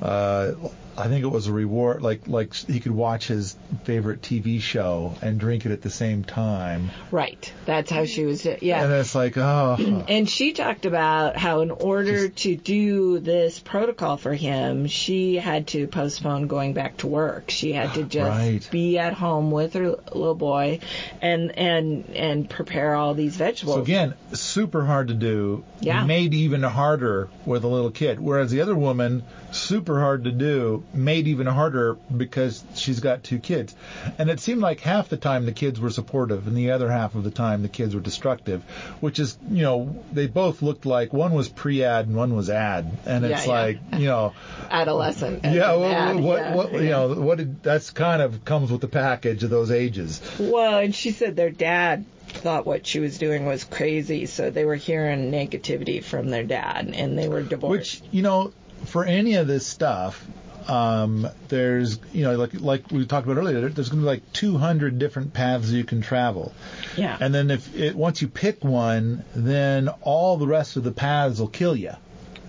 [0.00, 0.52] uh,
[0.96, 5.14] I think it was a reward, like like he could watch his favorite TV show
[5.22, 6.90] and drink it at the same time.
[7.10, 11.60] right that's how she was yeah And it's like, oh, And she talked about how
[11.60, 17.06] in order to do this protocol for him, she had to postpone going back to
[17.06, 17.50] work.
[17.50, 18.68] She had to just Right.
[18.70, 20.80] be at home with her little boy
[21.20, 23.76] and and and prepare all these vegetables.
[23.76, 25.64] so again, super hard to do.
[25.80, 26.04] Yeah.
[26.04, 28.20] Made even harder with a little kid.
[28.20, 33.38] Whereas the other woman, super hard to do, made even harder because she's got two
[33.38, 33.74] kids.
[34.18, 37.14] And it seemed like half the time the kids were supportive and the other half
[37.14, 38.62] of the time the kids were destructive,
[39.00, 42.90] which is, you know, they both looked like one was pre-ad and one was ad.
[43.06, 43.60] And it's Yeah, yeah.
[43.60, 44.32] like, you know,
[44.70, 45.44] Adolescent.
[45.44, 46.90] yeah, dad, what, what, yeah, what you yeah.
[46.90, 50.20] know, what did, that's kind of comes with the package of those ages.
[50.38, 54.64] Well, and she said their dad thought what she was doing was crazy, so they
[54.64, 58.02] were hearing negativity from their dad, and they were divorced.
[58.02, 58.52] Which you know,
[58.86, 60.24] for any of this stuff,
[60.68, 64.32] um, there's you know like like we talked about earlier, there's going to be like
[64.32, 66.52] 200 different paths you can travel,
[66.96, 67.16] yeah.
[67.20, 71.40] and then if it, once you pick one, then all the rest of the paths
[71.40, 71.92] will kill you.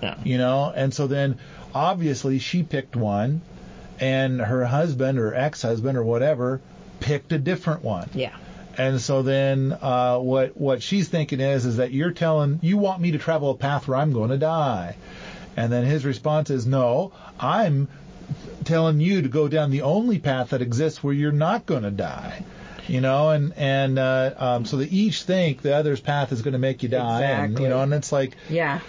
[0.01, 0.17] Yeah.
[0.23, 1.39] You know, and so then
[1.73, 3.41] obviously she picked one,
[3.99, 6.61] and her husband or ex-husband or whatever
[6.99, 8.09] picked a different one.
[8.13, 8.35] yeah.
[8.77, 13.01] And so then uh, what what she's thinking is is that you're telling you want
[13.01, 14.95] me to travel a path where I'm going to die,
[15.55, 17.87] and then his response is no, I'm
[18.65, 21.91] telling you to go down the only path that exists where you're not going to
[21.91, 22.43] die.
[22.85, 26.51] You know, and and uh, um, so they each think the other's path is going
[26.51, 28.81] to make you die, and you know, and it's like, Yeah.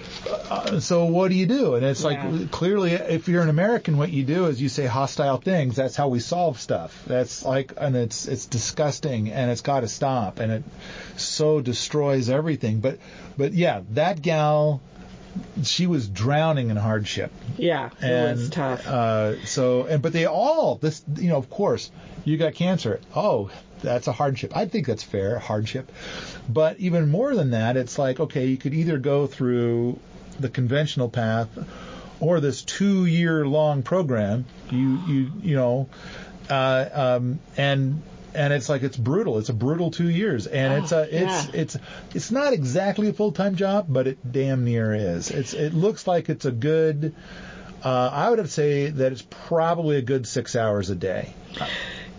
[0.51, 1.77] uh, so what do you do?
[1.77, 2.29] And it's Yeah.
[2.29, 5.77] like clearly, if you're an American, what you do is you say hostile things.
[5.77, 7.05] That's how we solve stuff.
[7.07, 10.65] That's like, and it's it's disgusting, and it's got to stop, and it
[11.17, 12.81] so destroys everything.
[12.81, 12.99] But
[13.39, 14.81] but yeah, that gal,
[15.63, 17.91] she was drowning in hardship, Yeah.
[18.01, 18.87] It and was tough.
[18.87, 21.91] Uh, so and but they all this, you know, of course,
[22.25, 23.01] you got cancer.
[23.15, 23.51] Oh.
[23.83, 24.57] That's a hardship.
[24.57, 25.93] I think that's fair, hardship.
[26.49, 29.99] But even more than that, it's like, okay, you could either go through
[30.41, 31.51] the conventional path
[32.19, 34.47] or this two year long program.
[34.71, 35.89] You you you know,
[36.49, 38.01] uh, um, and
[38.35, 39.39] and it's like it's brutal.
[39.39, 41.51] It's a brutal two years, and Oh, it's a it's yeah.
[41.61, 41.77] it's
[42.15, 45.31] it's not exactly a full time job, but it damn near is.
[45.31, 47.15] It's it looks like it's a good.
[47.83, 51.35] Uh, I would have say that it's probably a good six hours a day.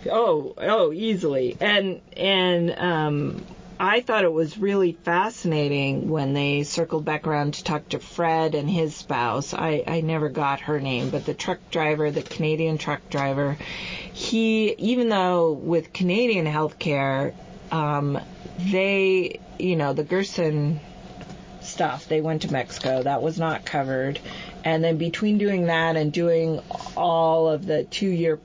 [0.08, 1.56] Oh, oh, easily.
[1.60, 3.44] And and um
[3.78, 8.54] I thought it was really fascinating when they circled back around to talk to Fred
[8.54, 9.52] and his spouse.
[9.52, 13.58] I, I never got her name, but the truck driver, the Canadian truck driver,
[14.26, 17.32] he, even though with Canadian healthcare,
[17.70, 18.18] um,
[18.58, 20.80] they, you know, the Gerson
[21.60, 23.02] stuff, they went to Mexico.
[23.02, 24.18] That was not covered.
[24.64, 26.60] And then between doing that and doing
[26.96, 28.40] all of the two year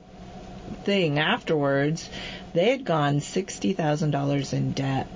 [0.84, 2.08] thing afterwards,
[2.52, 5.08] they had gone sixty thousand dollars in debt.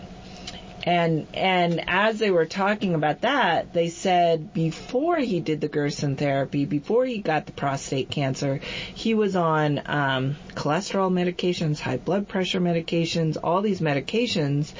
[0.86, 6.14] And and as they were talking about that, they said before he did the Gerson
[6.14, 8.60] therapy, before he got the prostate cancer,
[8.94, 14.72] he was on um, cholesterol medications, high blood pressure medications, all these medications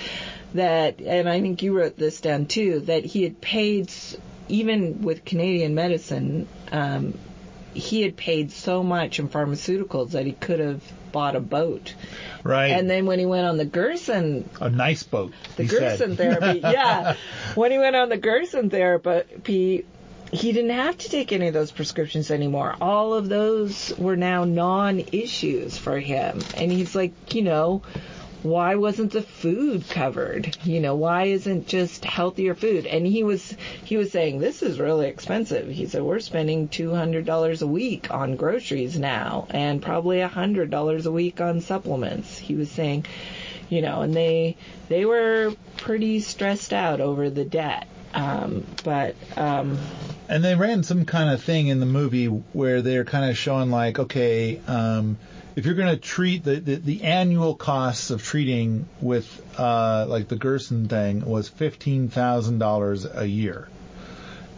[0.54, 3.90] that, and I think you wrote this down too, that he had paid
[4.48, 6.46] even with Canadian medicine.
[6.70, 7.18] Um,
[7.74, 10.82] he had paid so much in pharmaceuticals that he could have
[11.16, 11.94] bought a boat.
[12.44, 12.72] Right.
[12.72, 15.32] And then when he went on the Gerson a nice boat.
[15.56, 16.18] the he Gerson said.
[16.18, 17.16] therapy, yeah,
[17.54, 19.86] when he went on the Gerson therapy,
[20.30, 22.76] he didn't have to take any of those prescriptions anymore.
[22.82, 27.80] All of those were now non-issues for him, and he's like, you know,
[28.48, 30.56] why wasn't the food covered?
[30.64, 32.86] You know, why isn't just healthier food?
[32.86, 33.54] And he was
[33.84, 35.68] he was saying this is really expensive.
[35.68, 40.28] He said we're spending two hundred dollars a week on groceries now, and probably a
[40.28, 42.38] hundred dollars a week on supplements.
[42.38, 43.06] He was saying,
[43.68, 44.56] you know, and they
[44.88, 47.86] they were pretty stressed out over the debt.
[48.14, 49.78] Um, but um,
[50.28, 53.70] And they ran some kind of thing in the movie where they're kind of showing
[53.70, 55.18] like, okay, um,
[55.54, 60.28] if you're going to treat the, the the annual costs of treating with uh, like
[60.28, 63.68] the Gerson thing was fifteen thousand dollars a year.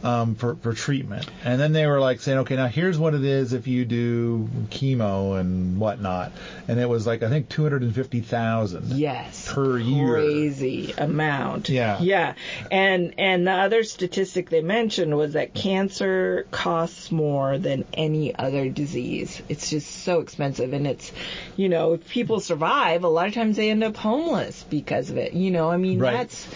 [0.01, 3.25] Um, for for treatment, and then they were like saying, okay, now here's what it
[3.25, 6.31] is if you do chemo and whatnot,
[6.69, 8.93] and it was like I think two hundred and fifty thousand.
[8.93, 9.53] Yes.
[9.53, 10.15] Per year.
[10.15, 11.69] Crazy amount.
[11.69, 11.99] Yeah.
[12.01, 12.35] Yeah.
[12.71, 18.69] And and the other statistic they mentioned was that cancer costs more than any other
[18.69, 19.43] disease.
[19.49, 21.11] It's just so expensive and it's
[21.57, 25.17] you know, if people survive, a lot of times they end up homeless because of
[25.17, 25.33] it.
[25.33, 26.13] You know, I mean Right.
[26.19, 26.47] that's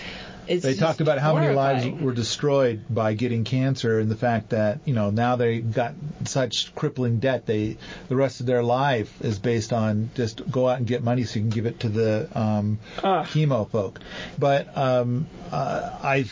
[0.47, 4.51] it's They talked about how many lives were destroyed by getting cancer, and the fact
[4.51, 7.47] that you know now they got such crippling debt.
[7.47, 7.77] They
[8.09, 11.37] the rest of their life is based on just go out and get money so
[11.37, 13.27] you can give it to the um, Ugh.
[13.27, 14.01] chemo folk.
[14.39, 16.25] But um, uh, I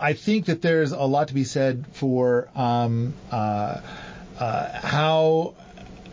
[0.00, 3.80] I think that there's a lot to be said for um, uh,
[4.38, 5.54] uh, how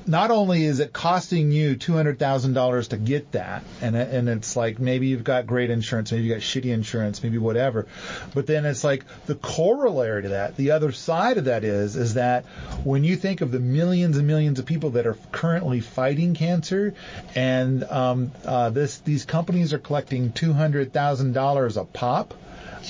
[0.08, 4.30] not only is it costing you two hundred thousand dollars to get that, and and
[4.30, 7.88] it's like maybe you've got great insurance, maybe you got shitty insurance, maybe whatever,
[8.34, 12.15] but then it's like the corollary to that, the other side of that is is
[12.15, 12.46] that
[12.84, 16.94] when you think of the millions and millions of people that are currently fighting cancer,
[17.34, 22.34] and um, uh, this these companies are collecting two hundred thousand dollars a pop.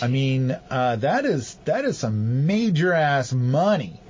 [0.02, 4.02] I mean, uh, that is that is some major ass money.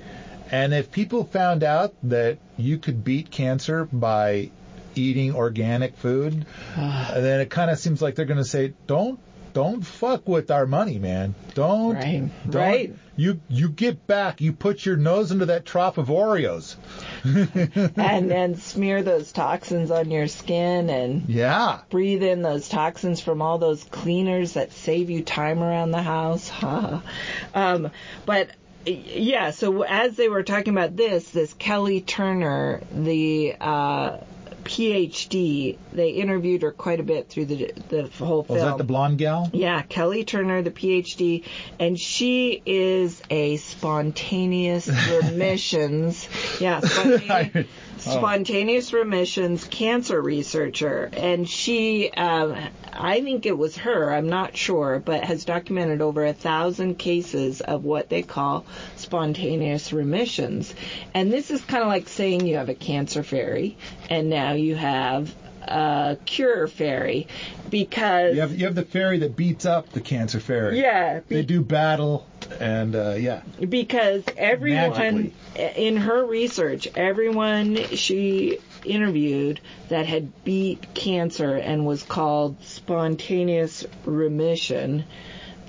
[0.50, 4.50] And if people found out that you could beat cancer by
[4.94, 9.18] eating organic food, then it kind of seems like they're going to say, "Don't,
[9.52, 11.34] don't fuck with our money, man.
[11.54, 12.54] Don't, Right, don't.
[12.54, 12.94] right.
[13.18, 14.42] You, you get back.
[14.42, 16.76] You put your nose into that trough of Oreos.
[17.24, 23.40] and then smear those toxins on your skin and Yeah, breathe in those toxins from
[23.40, 26.52] all those cleaners that save you time around the house.
[27.54, 27.90] um,
[28.26, 28.50] but
[28.86, 34.18] yeah, so as they were talking about this, this Kelly Turner, the uh,
[34.66, 38.58] PhD, they interviewed her quite a bit through the the whole film.
[38.58, 39.48] was that the blonde gal?
[39.52, 41.44] Yeah, Kelly Turner, the PhD,
[41.78, 44.88] and she is a spontaneous
[45.22, 46.28] remissions.
[46.60, 47.68] Yeah, spontaneous,
[48.12, 52.56] spontaneous remissions cancer researcher, and she, um,
[52.92, 57.60] I think it was her, I'm not sure, but has documented over a thousand cases
[57.60, 58.64] of what they call
[58.96, 60.74] spontaneous remissions,
[61.14, 63.76] and this is kind of like saying you have a cancer fairy,
[64.10, 67.26] and now you have a cure fairy,
[67.70, 70.80] because You have you have the fairy that beats up the cancer fairy.
[70.80, 72.26] yeah, They do battle,
[72.60, 73.42] and uh, yeah.
[73.68, 75.84] because everyone Magically.
[75.84, 85.04] in her research, everyone she interviewed that had beat cancer and was called spontaneous remission,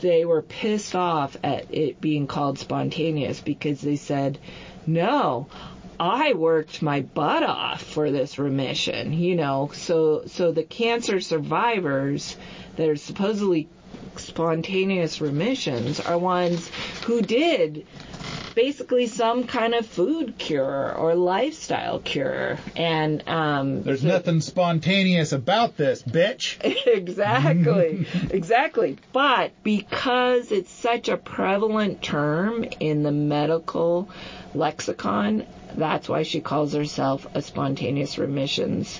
[0.02, 4.38] they were pissed off at it being called spontaneous because they said,
[4.86, 5.48] "No,
[6.00, 12.38] I worked my butt off for this remission." You know, so so the cancer survivors
[12.76, 13.68] that are supposedly
[14.20, 16.70] spontaneous remissions are ones
[17.06, 17.86] who did
[18.56, 22.58] basically some kind of food cure or lifestyle cure.
[22.76, 26.58] And um There's nothing spontaneous about this, bitch.
[26.88, 28.08] exactly.
[28.32, 28.98] Exactly.
[29.14, 34.10] But because it's such a prevalent term in the medical
[34.56, 39.00] lexicon that's why she calls herself a spontaneous remissions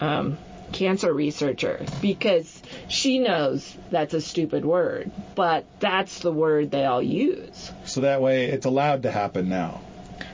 [0.00, 0.36] um,
[0.72, 7.02] cancer researcher because she knows that's a stupid word but that's the word they all
[7.02, 9.80] use So that way it's allowed to happen now.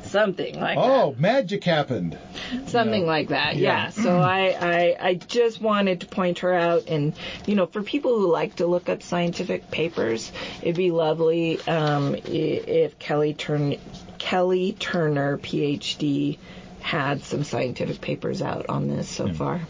[0.05, 2.19] something like Oh, magic happened.
[2.53, 3.91] that something like that yeah, Yeah.
[3.91, 7.15] so I, I i just wanted to point her out and
[7.47, 10.31] you know for people who like to look up scientific papers
[10.63, 13.77] it'd be lovely um, if kelly turn
[14.19, 16.39] kelly turner phd
[16.81, 19.61] had some scientific papers out on this so far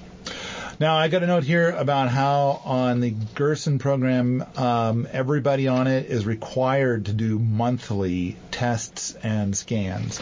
[0.78, 5.86] Now I got a note here about how on the Gerson program, um, everybody on
[5.86, 10.20] it is required to do monthly tests and scans,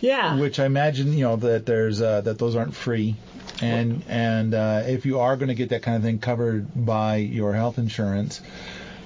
[0.00, 0.38] yeah.
[0.38, 3.16] Which I imagine you know that there's uh, that those aren't free,
[3.60, 7.16] and and uh, if you are going to get that kind of thing covered by
[7.16, 8.40] your health insurance,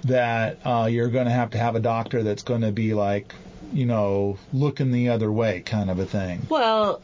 [0.04, 3.34] that uh, you're going to have to have a doctor that's going to be like,
[3.72, 6.46] you know, looking the other way kind of a thing.
[6.50, 7.00] Well,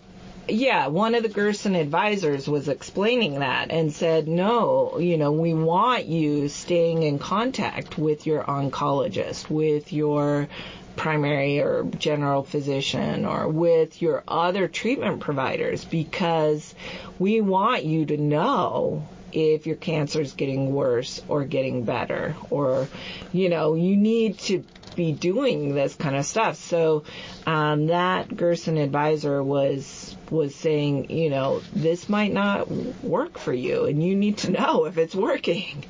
[0.48, 5.54] yeah, one of the Gerson advisors was explaining that and said, no, you know, we
[5.54, 10.48] want you staying in contact with your oncologist, with your
[10.96, 16.74] primary or general physician or with your other treatment providers because
[17.18, 22.88] we want you to know if your cancer is getting worse or getting better or
[23.32, 26.56] you know you need to be doing this kind of stuff.
[26.56, 27.04] So
[27.46, 32.70] um, that gerson advisor was was saying you know this might not
[33.02, 35.84] work for you and you need to know if it's working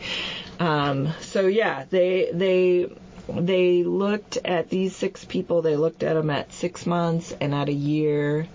[0.61, 2.91] um, so yeah they they
[3.29, 5.63] they looked at these six people.
[5.63, 8.47] They looked at them at six months and at a year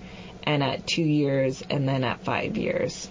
[0.44, 3.10] and at two years and then at five years.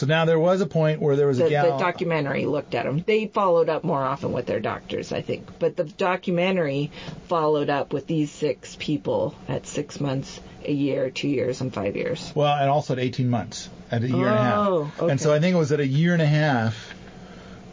[0.00, 1.76] So now there was a point where there was The, a gal.
[1.76, 3.04] the documentary looked at them.
[3.06, 5.58] They followed up more often with their doctors, I think.
[5.58, 6.90] But the documentary
[7.28, 11.96] followed up with these six people at six months, a year, two years, and five
[11.96, 12.32] years.
[12.34, 14.56] well, and also at 18 months, at a year and a half.
[14.56, 15.10] Oh, okay.
[15.10, 16.94] And so I think it was at a year and a half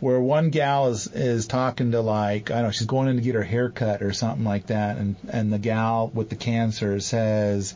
[0.01, 3.21] where one gal is is talking to like I don't know she's going in to
[3.21, 6.99] get her hair cut or something like that, and and the gal with the cancer
[6.99, 7.73] says.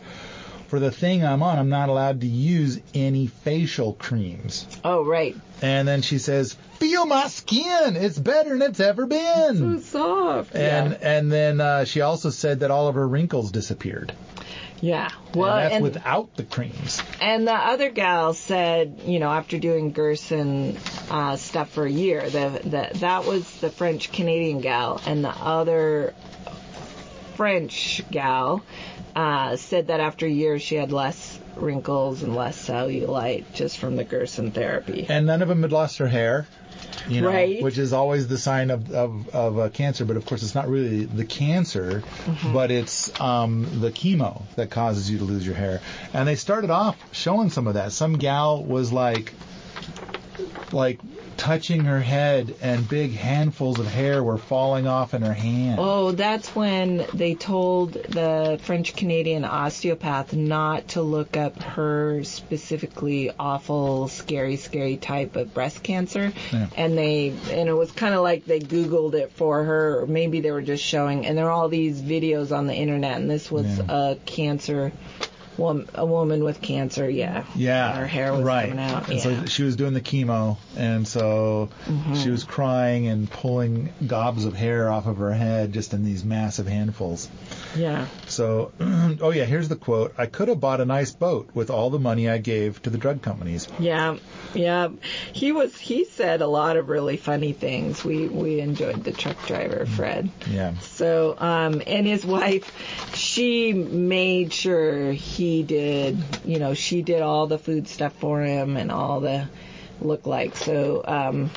[0.72, 4.66] For the thing I'm on, I'm not allowed to use any facial creams.
[4.86, 5.36] Oh, right.
[5.62, 7.98] And then she says, "Feel my skin.
[7.98, 10.56] It's better than it's ever been." So been." soft.
[10.56, 10.98] And yeah.
[11.02, 14.14] and then uh, she also said that all of her wrinkles disappeared.
[14.80, 15.10] yeah.
[15.36, 17.04] Well, and that's and, without the creams.
[17.20, 20.78] And the other gal said, you know, after doing Gerson
[21.10, 25.36] uh, stuff for a year, that the, that was the French Canadian gal, and the
[25.36, 26.14] other
[27.36, 28.64] French gal
[29.16, 34.04] uh, said that after years she had less wrinkles and less cellulite just from the
[34.04, 35.06] Gerson therapy.
[35.10, 36.48] And none of them had lost her hair.
[37.08, 37.62] You know, Right.
[37.64, 40.68] which is always the sign of of, of uh, cancer, but of course it's not
[40.70, 42.54] really the cancer, Mm-hmm.
[42.54, 45.82] but it's um, the chemo that causes you to lose your hair.
[46.14, 47.92] And they started off showing some of that.
[47.92, 49.34] Some gal was like,
[50.72, 51.00] like
[51.38, 55.80] touching her head, and big handfuls of hair were falling off in her hand.
[55.82, 63.32] Oh, that's when they told the French Canadian osteopath not to look up her specifically
[63.40, 66.32] awful, scary, scary type of breast cancer.
[66.52, 66.68] Yeah.
[66.76, 70.42] And they, and it was kind of like they Googled it for her, or maybe
[70.42, 73.52] they were just showing, and there are all these videos on the internet, and this
[73.52, 73.86] was Yeah.
[73.90, 74.92] a cancer,
[75.58, 77.44] wom- a woman with cancer, yeah.
[77.56, 78.70] Yeah, her hair was right.
[78.70, 79.10] coming out.
[79.10, 79.24] And yeah.
[79.24, 79.42] Mm-hmm.
[79.42, 81.70] so she was doing the chemo, and so
[82.16, 86.24] she was crying and pulling gobs of hair off of her head just in these
[86.24, 87.30] massive handfuls.
[87.76, 88.08] yeah.
[88.28, 91.90] So, oh yeah, here's the quote: "I could have bought a nice boat with all
[91.90, 94.18] the money I gave to the drug companies." Yeah,
[94.54, 94.90] yeah.
[95.34, 95.78] He was.
[95.78, 98.04] He said a lot of really funny things.
[98.04, 100.30] We we enjoyed the truck driver, Fred.
[100.50, 102.72] Yeah, So, um, and his wife,
[103.16, 106.18] she made sure he did.
[106.46, 109.48] You know, she did all the food stuff for him and all the
[110.02, 110.56] look like.
[110.56, 111.52] So, um,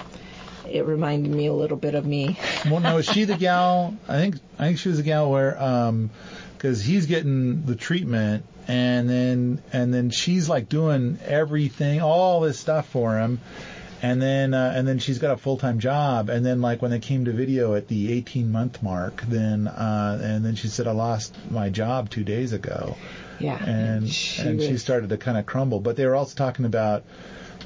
[0.71, 2.39] it reminded me a little bit of me.
[2.71, 3.97] well, no, is she the gal?
[4.09, 6.11] I think I think she was the gal where, um,
[6.57, 12.59] because he's getting the treatment, and then and then she's like doing everything, all this
[12.59, 13.41] stuff for him.
[14.03, 16.29] And then, uh, and then she's got a full-time job.
[16.29, 20.45] And then, like when they came to video at the 18-month mark, then, uh, and
[20.45, 22.97] then she said, "I lost my job two days ago."
[23.41, 25.81] Yeah, and she and she started to kind of crumble.
[25.81, 27.05] But they were also talking about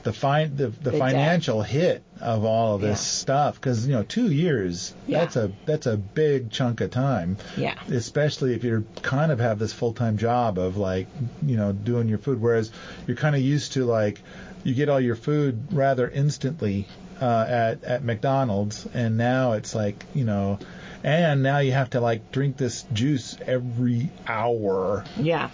[0.05, 3.21] the fin the, the, The financial hit of all of this Yeah.
[3.23, 5.21] stuff because you know two years Yeah.
[5.21, 7.37] that's a that's a big chunk of time.
[7.57, 7.75] Yeah.
[7.91, 11.09] Especially if you're kind of have this full time job of like
[11.43, 12.71] you know doing your food, whereas
[13.07, 14.21] you're kind of used to like
[14.65, 16.87] you get all your food rather instantly
[17.21, 20.59] uh, at at McDonald's, and now it's like you know.
[21.05, 25.05] And now you have to like drink this juice every hour.
[25.17, 25.51] Yeah.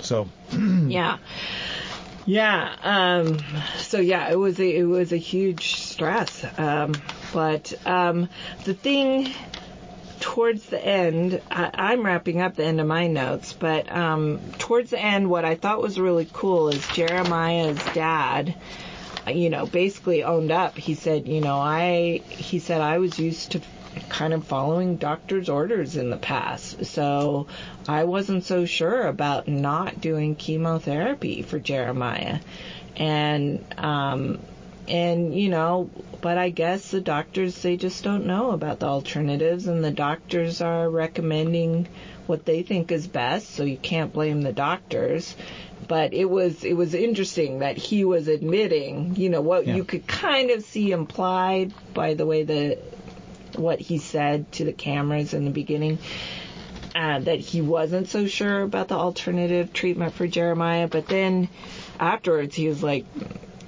[0.00, 1.18] So yeah.
[2.26, 2.76] Yeah.
[2.82, 3.38] Um,
[3.78, 6.44] so yeah, it was a, it was a huge stress.
[6.58, 6.94] Um,
[7.32, 8.28] but um,
[8.64, 9.32] the thing
[10.20, 14.90] towards the end, I, I'm wrapping up the end of my notes, but um, towards
[14.90, 18.54] the end, what I thought was really cool is Jeremiah's dad.
[19.26, 20.78] You know, basically owned up.
[20.78, 23.60] He said, you know, I, he said, I was used to
[24.08, 26.84] kind of following doctor's orders in the past.
[26.86, 27.46] So
[27.86, 32.40] I wasn't so sure about not doing chemotherapy for Jeremiah.
[32.96, 34.40] And, um,
[34.88, 35.90] and, you know,
[36.20, 40.60] but I guess the doctors, they just don't know about the alternatives and the doctors
[40.60, 41.86] are recommending
[42.26, 43.50] what they think is best.
[43.50, 45.36] So you can't blame the doctors.
[45.86, 49.76] But it was, it was interesting that he was admitting, you know, what Yeah.
[49.76, 52.78] you could kind of see implied by the way the,
[53.58, 55.98] what he said to the cameras in the beginning.
[56.94, 61.48] uh, that he wasn't so sure about the alternative treatment for Jeremiah, but then
[62.00, 63.04] afterwards he was like,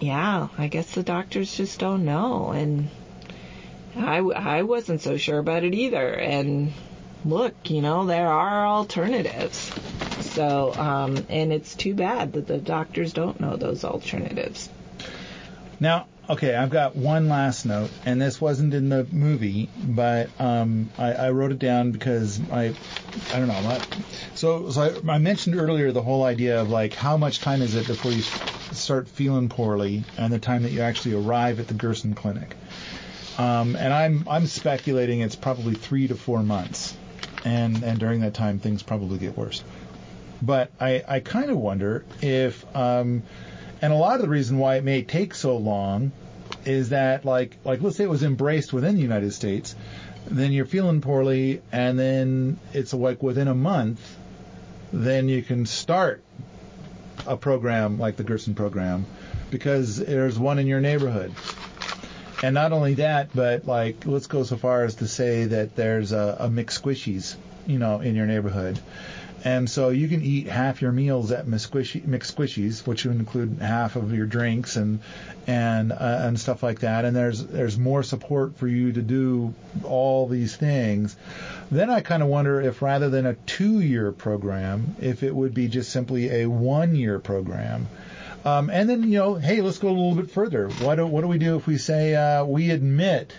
[0.01, 2.89] "Yeah, I guess the doctors just don't know," and
[3.97, 6.73] I I wasn't so sure about it either, and
[7.25, 9.71] look, you know, there are alternatives.
[10.21, 14.69] So, um, and it's too bad that the doctors don't know those alternatives.
[15.79, 20.89] Now, okay, I've got one last note, and this wasn't in the movie, but um,
[20.97, 22.73] I, I wrote it down because I,
[23.33, 23.55] I don't know.
[23.55, 23.81] I,
[24.37, 27.75] so, so I, I mentioned earlier the whole idea of like how much time is
[27.75, 31.75] it before you start feeling poorly, and the time that you actually arrive at the
[31.75, 32.55] Gerson Clinic.
[33.37, 36.97] Um, and I'm I'm speculating it's probably three to four months,
[37.45, 39.65] and and during that time things probably get worse.
[40.41, 43.25] But I I kind of wonder if um,
[43.83, 46.13] and a lot of the reason why it may take so long
[46.65, 49.75] is that like like let's say it was embraced within the United States,
[50.27, 54.17] then you're feeling poorly, and then it's like within a month,
[54.93, 56.23] then you can start
[57.27, 59.07] a program like the Gerson program
[59.51, 61.33] because there's one in your neighborhood.
[62.43, 66.13] And not only that, but like let's go so far as to say that there's
[66.13, 67.37] a, a McSquishies,
[67.67, 68.81] you know, in your neighborhood.
[69.43, 73.97] And so you can eat half your meals at McSquishy, McSquishies, which would include half
[73.97, 75.01] of your drinks and
[75.47, 77.07] and uh, and stuff like that.
[77.07, 81.17] And there's there's more support for you to do all these things.
[81.71, 85.69] Then I kind of wonder if rather than a two-year program, if it would be
[85.69, 87.89] just simply a one-year program.
[88.45, 90.69] Um, and then you know, hey, let's go a little bit further.
[90.69, 93.33] What do what do we do if we say uh, we admit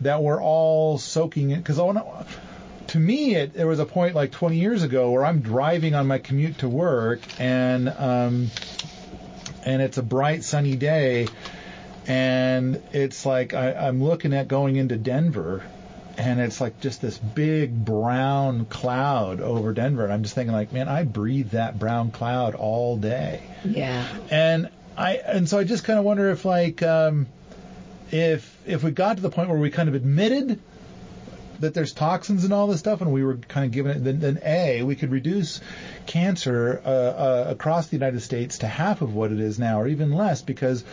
[0.00, 1.58] that we're all soaking it?
[1.58, 2.26] Because I want to
[2.90, 6.06] to me, it, there was a point like 20 years ago where I'm driving on
[6.06, 8.50] my commute to work, and um,
[9.64, 11.26] and it's a bright sunny day,
[12.06, 15.62] and it's like I, I'm looking at going into Denver,
[16.18, 20.72] and it's like just this big brown cloud over Denver, and I'm just thinking like,
[20.72, 24.04] man, I breathe that brown cloud all day, Yeah.
[24.30, 27.26] and I and so I just kind of wonder if like um,
[28.10, 30.58] if if we got to the point where we kind of admitted
[31.60, 34.20] that there's toxins and all this stuff, and we were kind of given it, then,
[34.20, 35.60] then A, we could reduce
[36.06, 39.86] cancer uh, uh, across the United States to half of what it is now, or
[39.88, 40.84] even less, because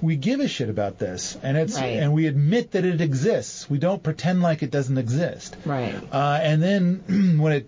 [0.00, 1.96] we give a shit about this, and it's Right.
[1.98, 3.68] and we admit that it exists.
[3.68, 5.56] We don't pretend like it doesn't exist.
[5.64, 5.94] Right.
[6.12, 7.66] Uh, and then when it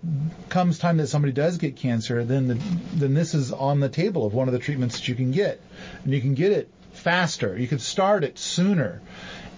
[0.48, 2.54] comes time that somebody does get cancer, then the,
[2.94, 5.60] then this is on the table of one of the treatments that you can get,
[6.04, 7.58] and you can get it faster.
[7.58, 9.00] You can start it sooner,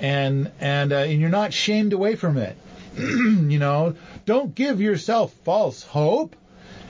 [0.01, 2.57] and and uh, and you're not shamed away from it.
[2.99, 3.95] you know,
[4.27, 6.37] don't give yourself false hope.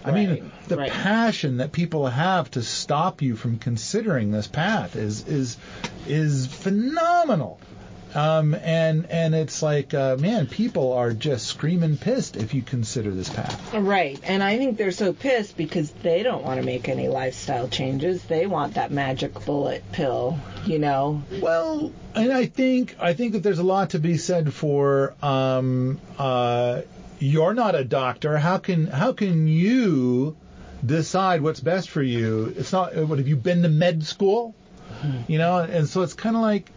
[0.05, 0.91] I mean, the right.
[0.91, 5.57] passion that people have to stop you from considering this path is is
[6.07, 7.61] is phenomenal.
[8.15, 13.11] Um, and and it's like, uh, man, people are just screaming pissed if you consider
[13.11, 13.75] this path.
[13.75, 14.21] Right.
[14.23, 18.23] And I think they're so pissed because they don't want to make any lifestyle changes.
[18.25, 21.23] They want that magic bullet pill, you know.
[21.41, 26.01] Well, and I think I think that there's a lot to be said for um,
[26.19, 26.83] uh,
[27.19, 28.37] you're not a doctor.
[28.37, 30.37] How can how can you
[30.85, 32.53] decide what's best for you?
[32.57, 32.95] It's not.
[32.97, 34.55] What have you been to med school?
[35.27, 36.71] You know, and so it's kind of like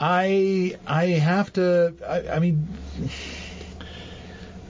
[0.00, 1.94] I I have to.
[2.06, 2.68] I, I mean,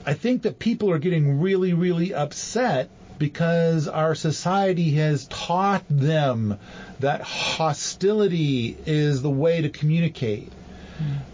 [0.05, 6.57] I think that people are getting really really upset because our society has taught them
[6.99, 10.51] that hostility is the way to communicate.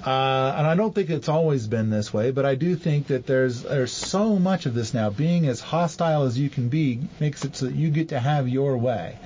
[0.04, 3.28] Uh, and I don't think it's always been this way, but I do think that
[3.28, 5.12] there's there's so much of this now.
[5.12, 8.50] Being as hostile as you can be makes it so that you get to have
[8.50, 9.20] your way.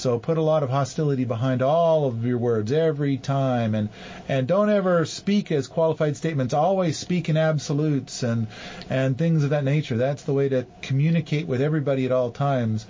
[0.00, 3.90] So put a lot of hostility behind all of your words every time, and
[4.30, 6.54] and don't ever speak as qualified statements.
[6.54, 8.46] Always speak in absolutes and
[8.88, 9.98] and things of that nature.
[9.98, 12.86] That's the way to communicate with everybody at all times.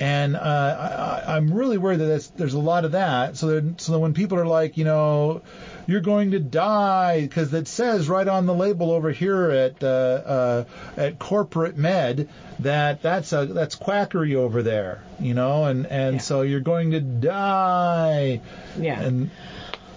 [0.00, 3.36] And uh, I, I'm really worried that that's, there's a lot of that.
[3.36, 5.42] So that, so that when people are like, you know,
[5.86, 9.86] you're going to die because it says right on the label over here at uh,
[9.86, 10.64] uh,
[10.96, 12.28] at corporate med
[12.60, 16.20] that that's a that's quackery over there, you know, and and Yeah.
[16.22, 18.40] so you're going to die.
[18.78, 19.00] Yeah.
[19.00, 19.30] And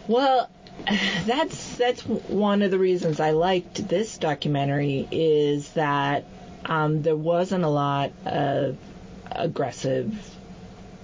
[0.08, 0.50] Well,
[1.26, 6.26] that's that's one of the reasons I liked this documentary is that
[6.66, 8.78] um, there wasn't a lot of
[9.32, 10.14] aggressive,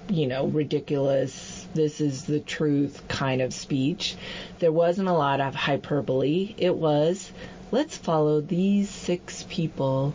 [0.10, 1.68] you know, ridiculous.
[1.74, 4.16] This is the truth kind of speech.
[4.60, 6.54] There wasn't a lot of hyperbole.
[6.58, 7.32] It was,
[7.72, 10.14] let's follow these six people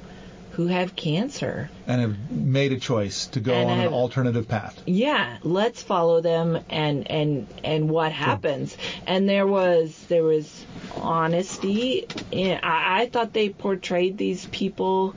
[0.52, 4.82] who have cancer and have made a choice to go And on an alternative path.
[4.86, 12.06] yeah let's follow them and and and what happens and there was there was honesty
[12.32, 15.14] in, I, I thought they portrayed these people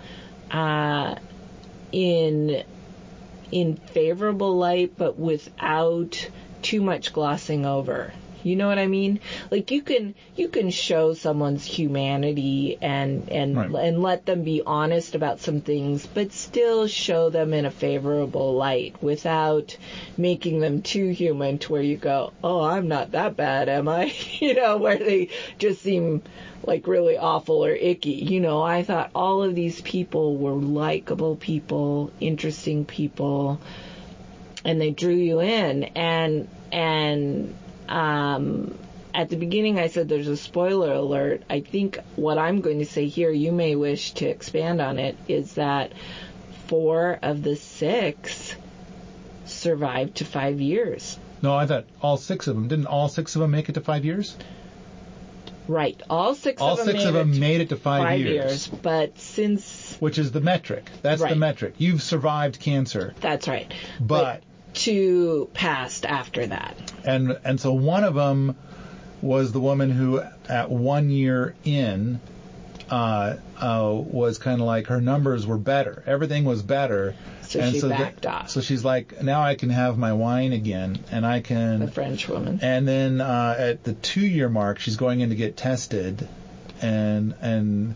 [0.51, 1.15] uh,
[1.91, 2.63] in
[3.51, 6.29] in favorable light, but without
[6.61, 8.13] too much glossing over.
[8.43, 9.19] You know what I mean?
[9.51, 13.85] Like you can you can show someone's humanity and and Right.
[13.85, 18.55] and let them be honest about some things, but still show them in a favorable
[18.55, 19.77] light without
[20.17, 24.11] making them too human to where you go, "Oh, I'm not that bad, am I?"
[24.39, 25.29] you know, where they
[25.59, 26.23] just seem
[26.63, 28.11] like really awful or icky.
[28.11, 33.59] You know, I thought all of these people were likable people, interesting people,
[34.63, 35.83] and they drew you in.
[35.83, 37.55] And and
[37.89, 38.77] um,
[39.13, 41.43] at the beginning, I said there's a spoiler alert.
[41.49, 45.17] I think what I'm going to say here, you may wish to expand on it,
[45.27, 45.93] is that
[46.67, 48.55] four of the six
[49.45, 51.17] survived to five years.
[51.41, 52.67] No, I thought all six of them.
[52.67, 54.37] Didn't all six of them make it to five years?
[55.71, 57.77] Right, all six All of them six made of them it to made it to
[57.77, 58.67] five, five years, years.
[58.67, 60.91] But since which is the metric.
[61.01, 61.75] That's the metric.
[61.77, 64.43] You've survived cancer, that's right, but
[64.73, 66.75] two passed after that.
[67.05, 68.57] and and so one of them
[69.21, 72.19] was the woman who at one year in
[72.89, 76.03] uh, uh, was kind of like her numbers were better.
[76.05, 77.15] Everything was better.
[77.51, 78.49] So and she so backed off.
[78.49, 81.79] So she's like, now I can have my wine again, and I can.
[81.79, 82.59] The French woman.
[82.61, 86.29] And then uh, at the two-year mark, she's going in to get tested,
[86.81, 87.95] and and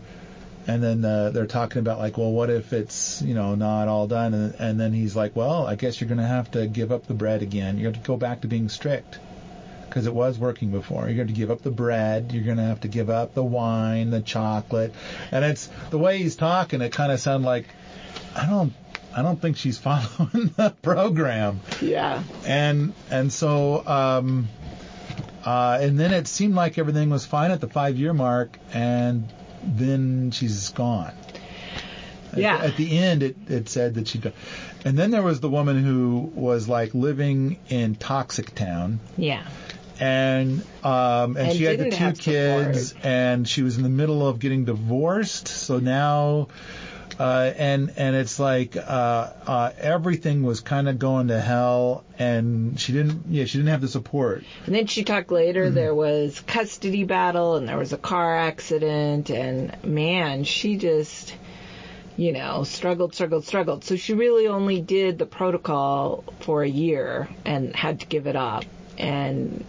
[0.66, 4.06] and then uh, they're talking about like, well, what if it's you know not all
[4.06, 4.34] done?
[4.34, 7.06] And, and then he's like, well, I guess you're going to have to give up
[7.06, 7.78] the bread again.
[7.78, 9.18] You have to go back to being strict
[9.88, 11.06] because it was working before.
[11.06, 12.32] You're going to give up the bread.
[12.32, 14.92] You're going to have to give up the wine, the chocolate,
[15.32, 16.82] and it's the way he's talking.
[16.82, 17.64] It kind of sounds like
[18.34, 18.74] I don't.
[19.16, 22.22] I don't think she's following the program Yeah.
[22.46, 24.48] and and so um,
[25.44, 29.32] uh, and then it seemed like everything was fine at the five year mark, and
[29.64, 31.12] then she's gone.
[32.32, 32.56] At- Yeah.
[32.56, 34.20] At, the end, it, it said that she,
[34.84, 39.46] and then there was the woman who was like living in Toxic Town, Yeah.
[40.00, 43.06] and um, and, And she had the two kids, support.
[43.06, 45.46] and she was in the middle of getting divorced.
[45.48, 46.48] So now,
[47.18, 52.78] uh, and and it's like uh, uh, everything was kind of going to hell, and
[52.78, 54.44] she didn't, yeah, she didn't have the support.
[54.66, 59.30] And then she talked later there was custody battle and there was a car accident
[59.30, 61.34] and man, she just
[62.16, 63.84] you know, struggled, struggled, struggled.
[63.84, 68.36] So she really only did the protocol for a year and had to give it
[68.36, 68.64] up.
[68.96, 69.64] And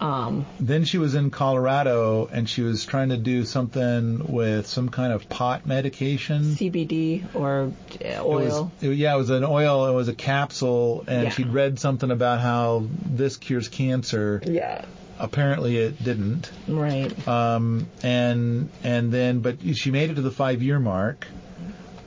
[0.00, 4.88] um Then she was in Colorado, and she was trying to do something with some
[4.88, 6.42] kind of pot medication.
[6.56, 8.72] CBD or uh, It oil.
[8.80, 9.86] was, it- yeah, it was an oil.
[9.86, 11.28] It was a capsule, and Yeah.
[11.30, 14.42] she'd read something about how this cures cancer.
[14.46, 14.84] yeah.
[15.22, 16.50] Apparently, it didn't.
[16.66, 17.12] Right.
[17.28, 21.26] Um, and and then, but she made it to the five year mark,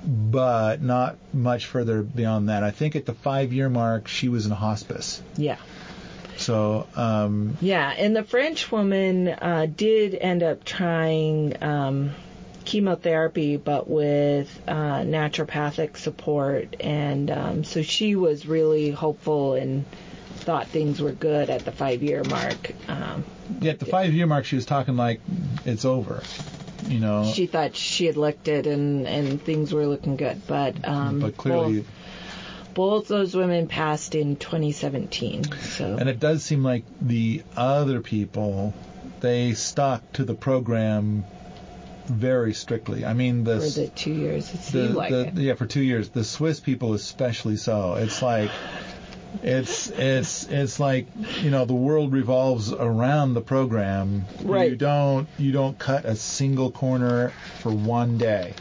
[0.03, 2.63] but not much further beyond that.
[2.63, 5.21] I think at the five year mark, she was in hospice.
[5.37, 5.57] Yeah.
[6.43, 12.11] So, um, Yeah, and the French woman uh, did end up trying um,
[12.65, 19.85] chemotherapy, but with uh, naturopathic support, and um, so she was really hopeful and
[20.43, 22.71] thought things were good at the five-year mark.
[22.89, 23.23] Um,
[23.61, 25.21] yeah, at the five year mark, she was talking like
[25.65, 26.23] it's over.
[26.87, 30.85] You know, she thought she had licked it and and things were looking good, but
[30.85, 31.87] um, but clearly, both,
[32.73, 35.51] both those women passed in 2017.
[35.59, 38.73] So and it does seem like the other people,
[39.19, 41.23] they stuck to the program
[42.05, 43.05] very strictly.
[43.05, 45.35] I mean, for the the two years, it the, seemed like the it.
[45.35, 46.09] yeah for two years.
[46.09, 47.95] The Swiss people especially so.
[47.95, 48.51] It's like
[49.41, 51.07] it's it's it's like
[51.41, 54.25] you know the world revolves around the program.
[54.41, 54.71] Right.
[54.71, 58.53] You don't you don't cut a single corner for one day.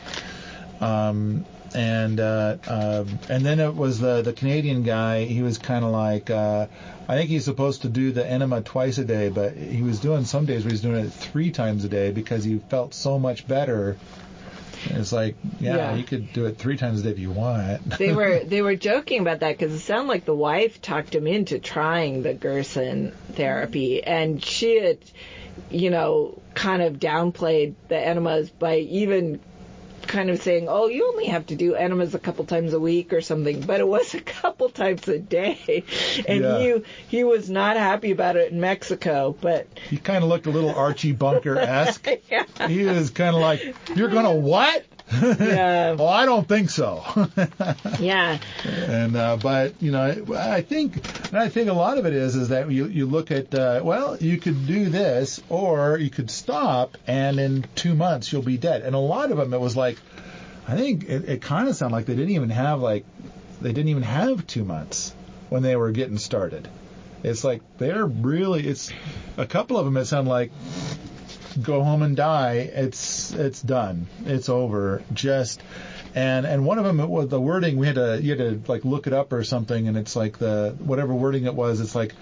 [0.81, 1.45] Um,
[1.75, 5.25] and uh, uh, and then it was the the Canadian guy.
[5.25, 6.67] He was kind of like uh,
[7.09, 10.25] I think he's supposed to do the enema twice a day, but he was doing
[10.25, 13.47] some days where he's doing it three times a day because he felt so much
[13.47, 13.97] better.
[14.89, 15.95] And it's like, yeah, Yeah.
[15.95, 17.89] you could do it three times a day if you want.
[17.99, 21.27] they were they were joking about that because it sounded like the wife talked him
[21.27, 24.99] into trying the Gerson therapy, and she had,
[25.71, 29.39] you know, kind of downplayed the enemas by even
[30.13, 33.13] kind of saying, "Oh, you only have to do enemas a couple times a week
[33.13, 35.85] or something," but it was a couple times a day,
[36.29, 36.59] and Yeah.
[36.59, 40.51] he he was not happy about it in Mexico, but he kind of looked a
[40.51, 42.07] little Archie Bunker esque.
[42.31, 44.85] yeah, He was kind of like, you're gonna what?
[45.21, 45.93] Yeah.
[45.99, 47.05] well, I don't think so.
[48.01, 50.97] yeah, and uh, but you know, I think
[51.29, 53.81] and I think a lot of it is is that you you look at uh,
[53.83, 58.59] well, you could do this or you could stop, and in two months you'll be
[58.59, 58.83] dead.
[58.83, 59.99] And a lot of them it was like,
[60.67, 63.05] I think it, it kind of sounded like they didn't even have like
[63.61, 65.15] they didn't even have two months
[65.49, 66.69] when they were getting started.
[67.23, 68.93] It's like they're really it's
[69.37, 69.97] a couple of them.
[69.97, 70.51] It sounded like
[71.61, 72.55] go home and die.
[72.55, 74.07] It's it's done.
[74.27, 75.03] It's over.
[75.13, 75.61] Just
[76.15, 78.85] and and one of them was the wording we had to you had to like
[78.85, 82.13] look it up or something and it's like the whatever wording it was it's like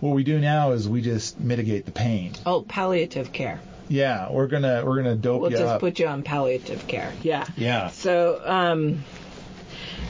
[0.00, 2.32] what we do now is we just mitigate the pain.
[2.44, 3.60] Oh, palliative care.
[3.88, 5.80] Yeah, we're gonna we're gonna dope We'll you just up.
[5.80, 7.12] put you on palliative care.
[7.22, 7.46] Yeah.
[7.56, 7.88] yeah.
[7.88, 9.04] So, um,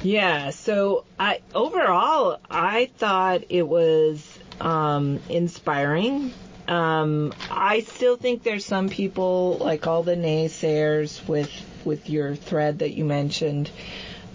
[0.03, 0.51] yeah.
[0.51, 6.33] So, I overall, I thought it was um, inspiring.
[6.69, 11.51] Um, I still think there's some people, like all the naysayers, with
[11.85, 13.71] with your thread that you mentioned.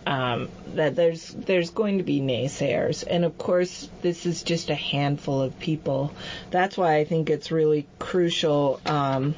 [0.06, 4.76] Um, that there's there's going to be naysayers, and of course this is just a
[4.76, 6.14] handful of people.
[6.52, 9.36] That's why I think it's really crucial um,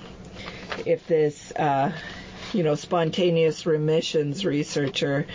[0.86, 1.92] if this uh,
[2.54, 5.26] you know spontaneous remissions researcher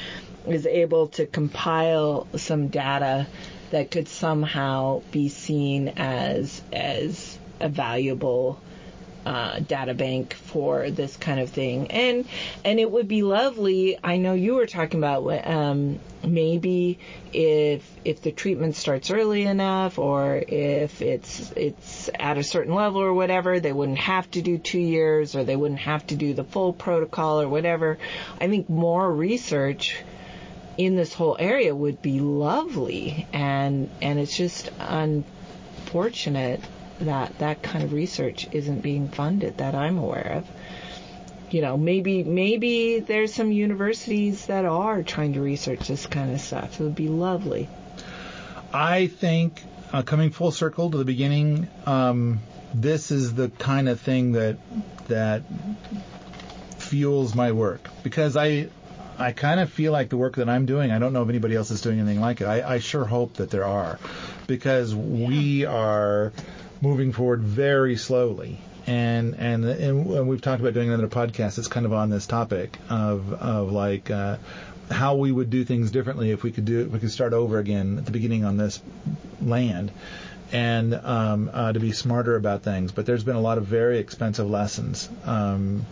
[0.47, 3.27] is able to compile some data
[3.71, 8.61] that could somehow be seen as as a valuable
[9.27, 12.27] uh, data bank for this kind of thing, and
[12.65, 13.99] and it would be lovely.
[14.03, 17.01] I know you were talking about um, maybe
[17.33, 23.01] if if the treatment starts early enough, or if it's it's at a certain level
[23.01, 26.33] or whatever, they wouldn't have to do two years, or they wouldn't have to do
[26.33, 27.99] the full protocol or whatever.
[28.41, 29.97] I think more research
[30.79, 36.61] in this whole area would be lovely, and and it's just unfortunate
[37.01, 40.47] that that kind of research isn't being funded that I'm aware of.
[41.51, 46.41] You know, maybe maybe there's some universities that are trying to research this kind of
[46.41, 46.81] stuff.
[46.81, 47.69] It would be lovely.
[48.73, 52.41] I think uh, coming full circle to the beginning, um,
[52.75, 54.57] this is the kind of thing that
[55.09, 55.43] that
[56.79, 58.69] fuels my work because I
[59.19, 60.91] I kind of feel like the work that I'm doing.
[60.91, 62.47] I don't know if anybody else is doing anything like it.
[62.47, 63.99] I, I sure hope that there are
[64.47, 66.33] because we are
[66.81, 68.59] moving forward very slowly.
[68.87, 72.79] And, and and we've talked about doing another podcast that's kind of on this topic
[72.89, 74.37] of of like uh,
[74.91, 77.59] how we would do things differently if we could do if we could start over
[77.59, 78.81] again at the beginning on this
[79.43, 79.91] land
[80.53, 82.93] and um, uh, to be smarter about things.
[82.93, 85.87] But there's been a lot of very expensive lessons, um,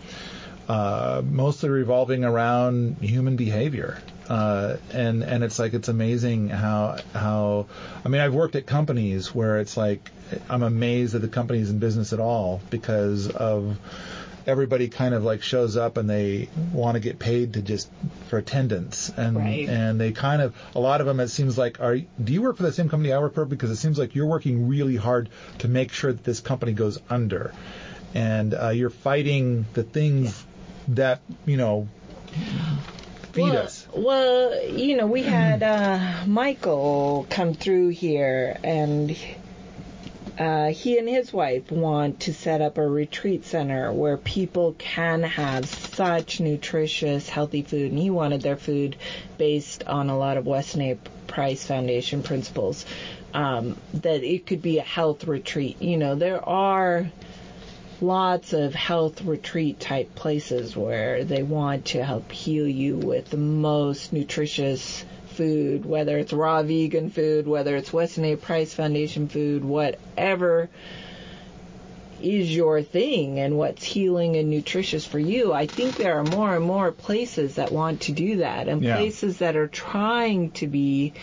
[0.67, 3.97] uh, mostly revolving around human behavior.
[4.29, 7.67] Uh, and and it's like it's amazing how how
[8.03, 10.09] I mean I've worked at companies where it's like
[10.49, 13.77] I'm amazed that the company's in business at all because of
[14.47, 17.89] everybody kind of like shows up and they want to get paid to just
[18.27, 19.11] for attendance.
[19.15, 19.67] And Right.
[19.69, 22.57] and they kind of a lot of them it seems like are do you work
[22.57, 23.45] for the same company I work for?
[23.45, 26.99] Because it seems like you're working really hard to make sure that this company goes
[27.09, 27.53] under.
[28.15, 30.45] And uh, you're fighting the things
[30.89, 31.87] that you know
[33.43, 39.17] well, us Well, you know, we had uh, Michael come through here, and
[40.37, 45.23] uh, he and his wife want to set up a retreat center where people can
[45.23, 47.91] have such nutritious, healthy food.
[47.91, 48.97] And he wanted their food
[49.37, 50.95] based on a lot of Weston A.
[51.27, 52.85] Price Foundation principles.
[53.33, 55.81] Um, that it could be a health retreat.
[55.81, 57.11] You know, there are
[58.01, 63.37] lots of health retreat type places where they want to help heal you with the
[63.37, 68.35] most nutritious food, whether it's raw vegan food, whether it's Weston A.
[68.35, 70.69] Price Foundation food, whatever
[72.21, 75.51] is your thing and what's healing and nutritious for you.
[75.53, 78.95] I think there are more and more places that want to do that and Yeah.
[78.95, 81.13] places that are trying to be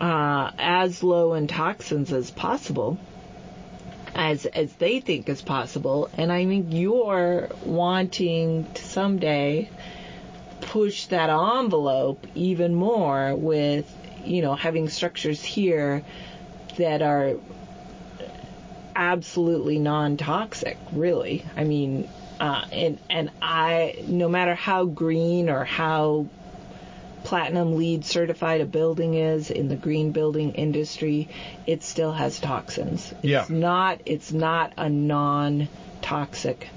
[0.00, 2.98] uh, as low in toxins as possible
[4.14, 6.10] as as they think is possible.
[6.16, 9.68] And i think you're wanting to someday
[10.60, 13.92] push that envelope even more with
[14.24, 16.02] you know having structures here
[16.76, 17.34] that are
[18.94, 21.44] absolutely non-toxic really.
[21.56, 22.08] I mean
[22.40, 26.26] uh, and and i no matter how green or how
[27.26, 31.28] platinum LEED certified a building is in the green building industry,
[31.66, 33.12] it still has toxins.
[33.16, 33.44] It's Yeah.
[33.50, 35.66] not it's not a non
[36.02, 36.68] toxic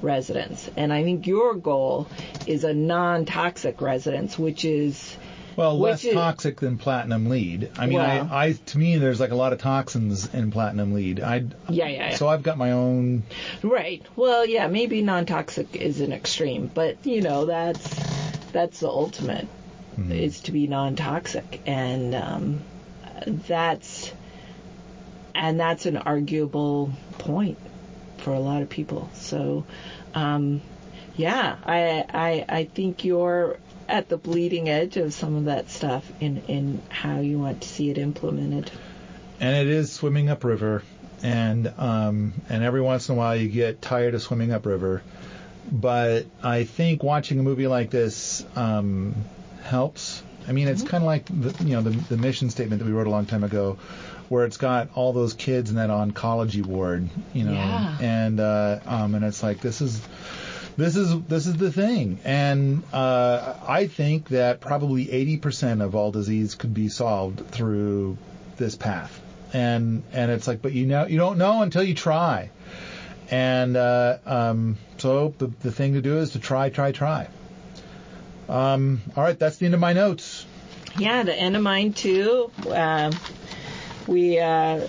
[0.00, 0.70] residence.
[0.78, 2.08] And I think your goal
[2.46, 5.14] is a non toxic residence, which is
[5.56, 7.70] Well, Which less is- toxic than platinum LEED.
[7.76, 10.94] I mean, Well- I, I to me, there's like a lot of toxins in platinum
[10.94, 11.20] LEED.
[11.20, 11.36] I
[11.68, 12.14] yeah, yeah, yeah.
[12.14, 13.24] so I've got my own.
[13.62, 14.02] Right.
[14.16, 17.86] Well, yeah, maybe non-toxic is an extreme, but you know that's
[18.52, 19.46] that's the ultimate
[20.10, 22.60] is to be non-toxic, and um,
[23.26, 24.12] that's
[25.34, 27.58] and that's an arguable point
[28.18, 29.08] for a lot of people.
[29.14, 29.64] So,
[30.14, 30.60] um,
[31.16, 36.04] Yeah, I, I I think you're at the bleeding edge of some of that stuff
[36.20, 38.70] in in how you want to see it implemented.
[39.40, 40.82] and it is swimming upriver,
[41.22, 45.02] and um, and every once in a while you get tired of swimming upriver,
[45.70, 49.14] but I think watching a movie like this um,
[49.68, 50.22] helps.
[50.48, 52.92] I mean, it's kind of like the, you know the, the mission statement that we
[52.92, 53.76] wrote a long time ago,
[54.30, 57.98] where it's got all those kids in that oncology ward, you know, Yeah.
[58.00, 60.00] and uh, um, and it's like this is
[60.78, 66.12] this is this is the thing, and uh, I think that probably 80% of all
[66.12, 68.16] disease could be solved through
[68.56, 69.20] this path,
[69.52, 72.48] and and it's like, but you know you don't know until you try,
[73.30, 77.28] and uh, um, so the the thing to do is to try, try, try.
[78.48, 80.46] Um, all right, that's the end of my notes.
[80.98, 82.50] Yeah, the end of mine too.
[82.68, 83.12] Um,
[84.06, 84.88] we uh,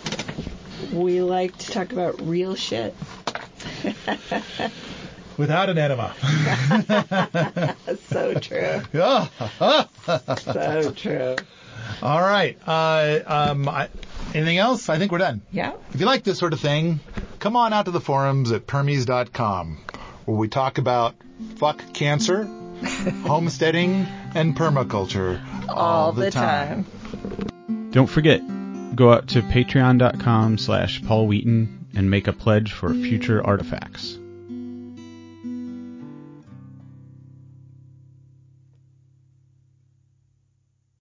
[0.94, 2.96] we like to talk about real shit.
[5.38, 6.14] Without an enema.
[8.10, 8.82] so true.
[8.94, 9.28] Yeah.
[10.40, 11.36] So true.
[12.02, 12.58] All right.
[12.66, 13.90] Uh, um, I,
[14.34, 14.90] anything else?
[14.90, 15.42] I think we're done.
[15.52, 15.74] Yeah.
[15.94, 17.00] If you like this sort of thing,
[17.40, 19.78] come on out to the forums at permies.com
[20.26, 21.16] where we talk about
[21.56, 22.50] fuck cancer,
[23.26, 24.06] homesteading,
[24.36, 26.86] and permaculture all, the time.
[27.92, 28.42] Don't forget,
[28.96, 34.19] go out to patreon.com slash Paul Wheaton and make a pledge for future artifacts.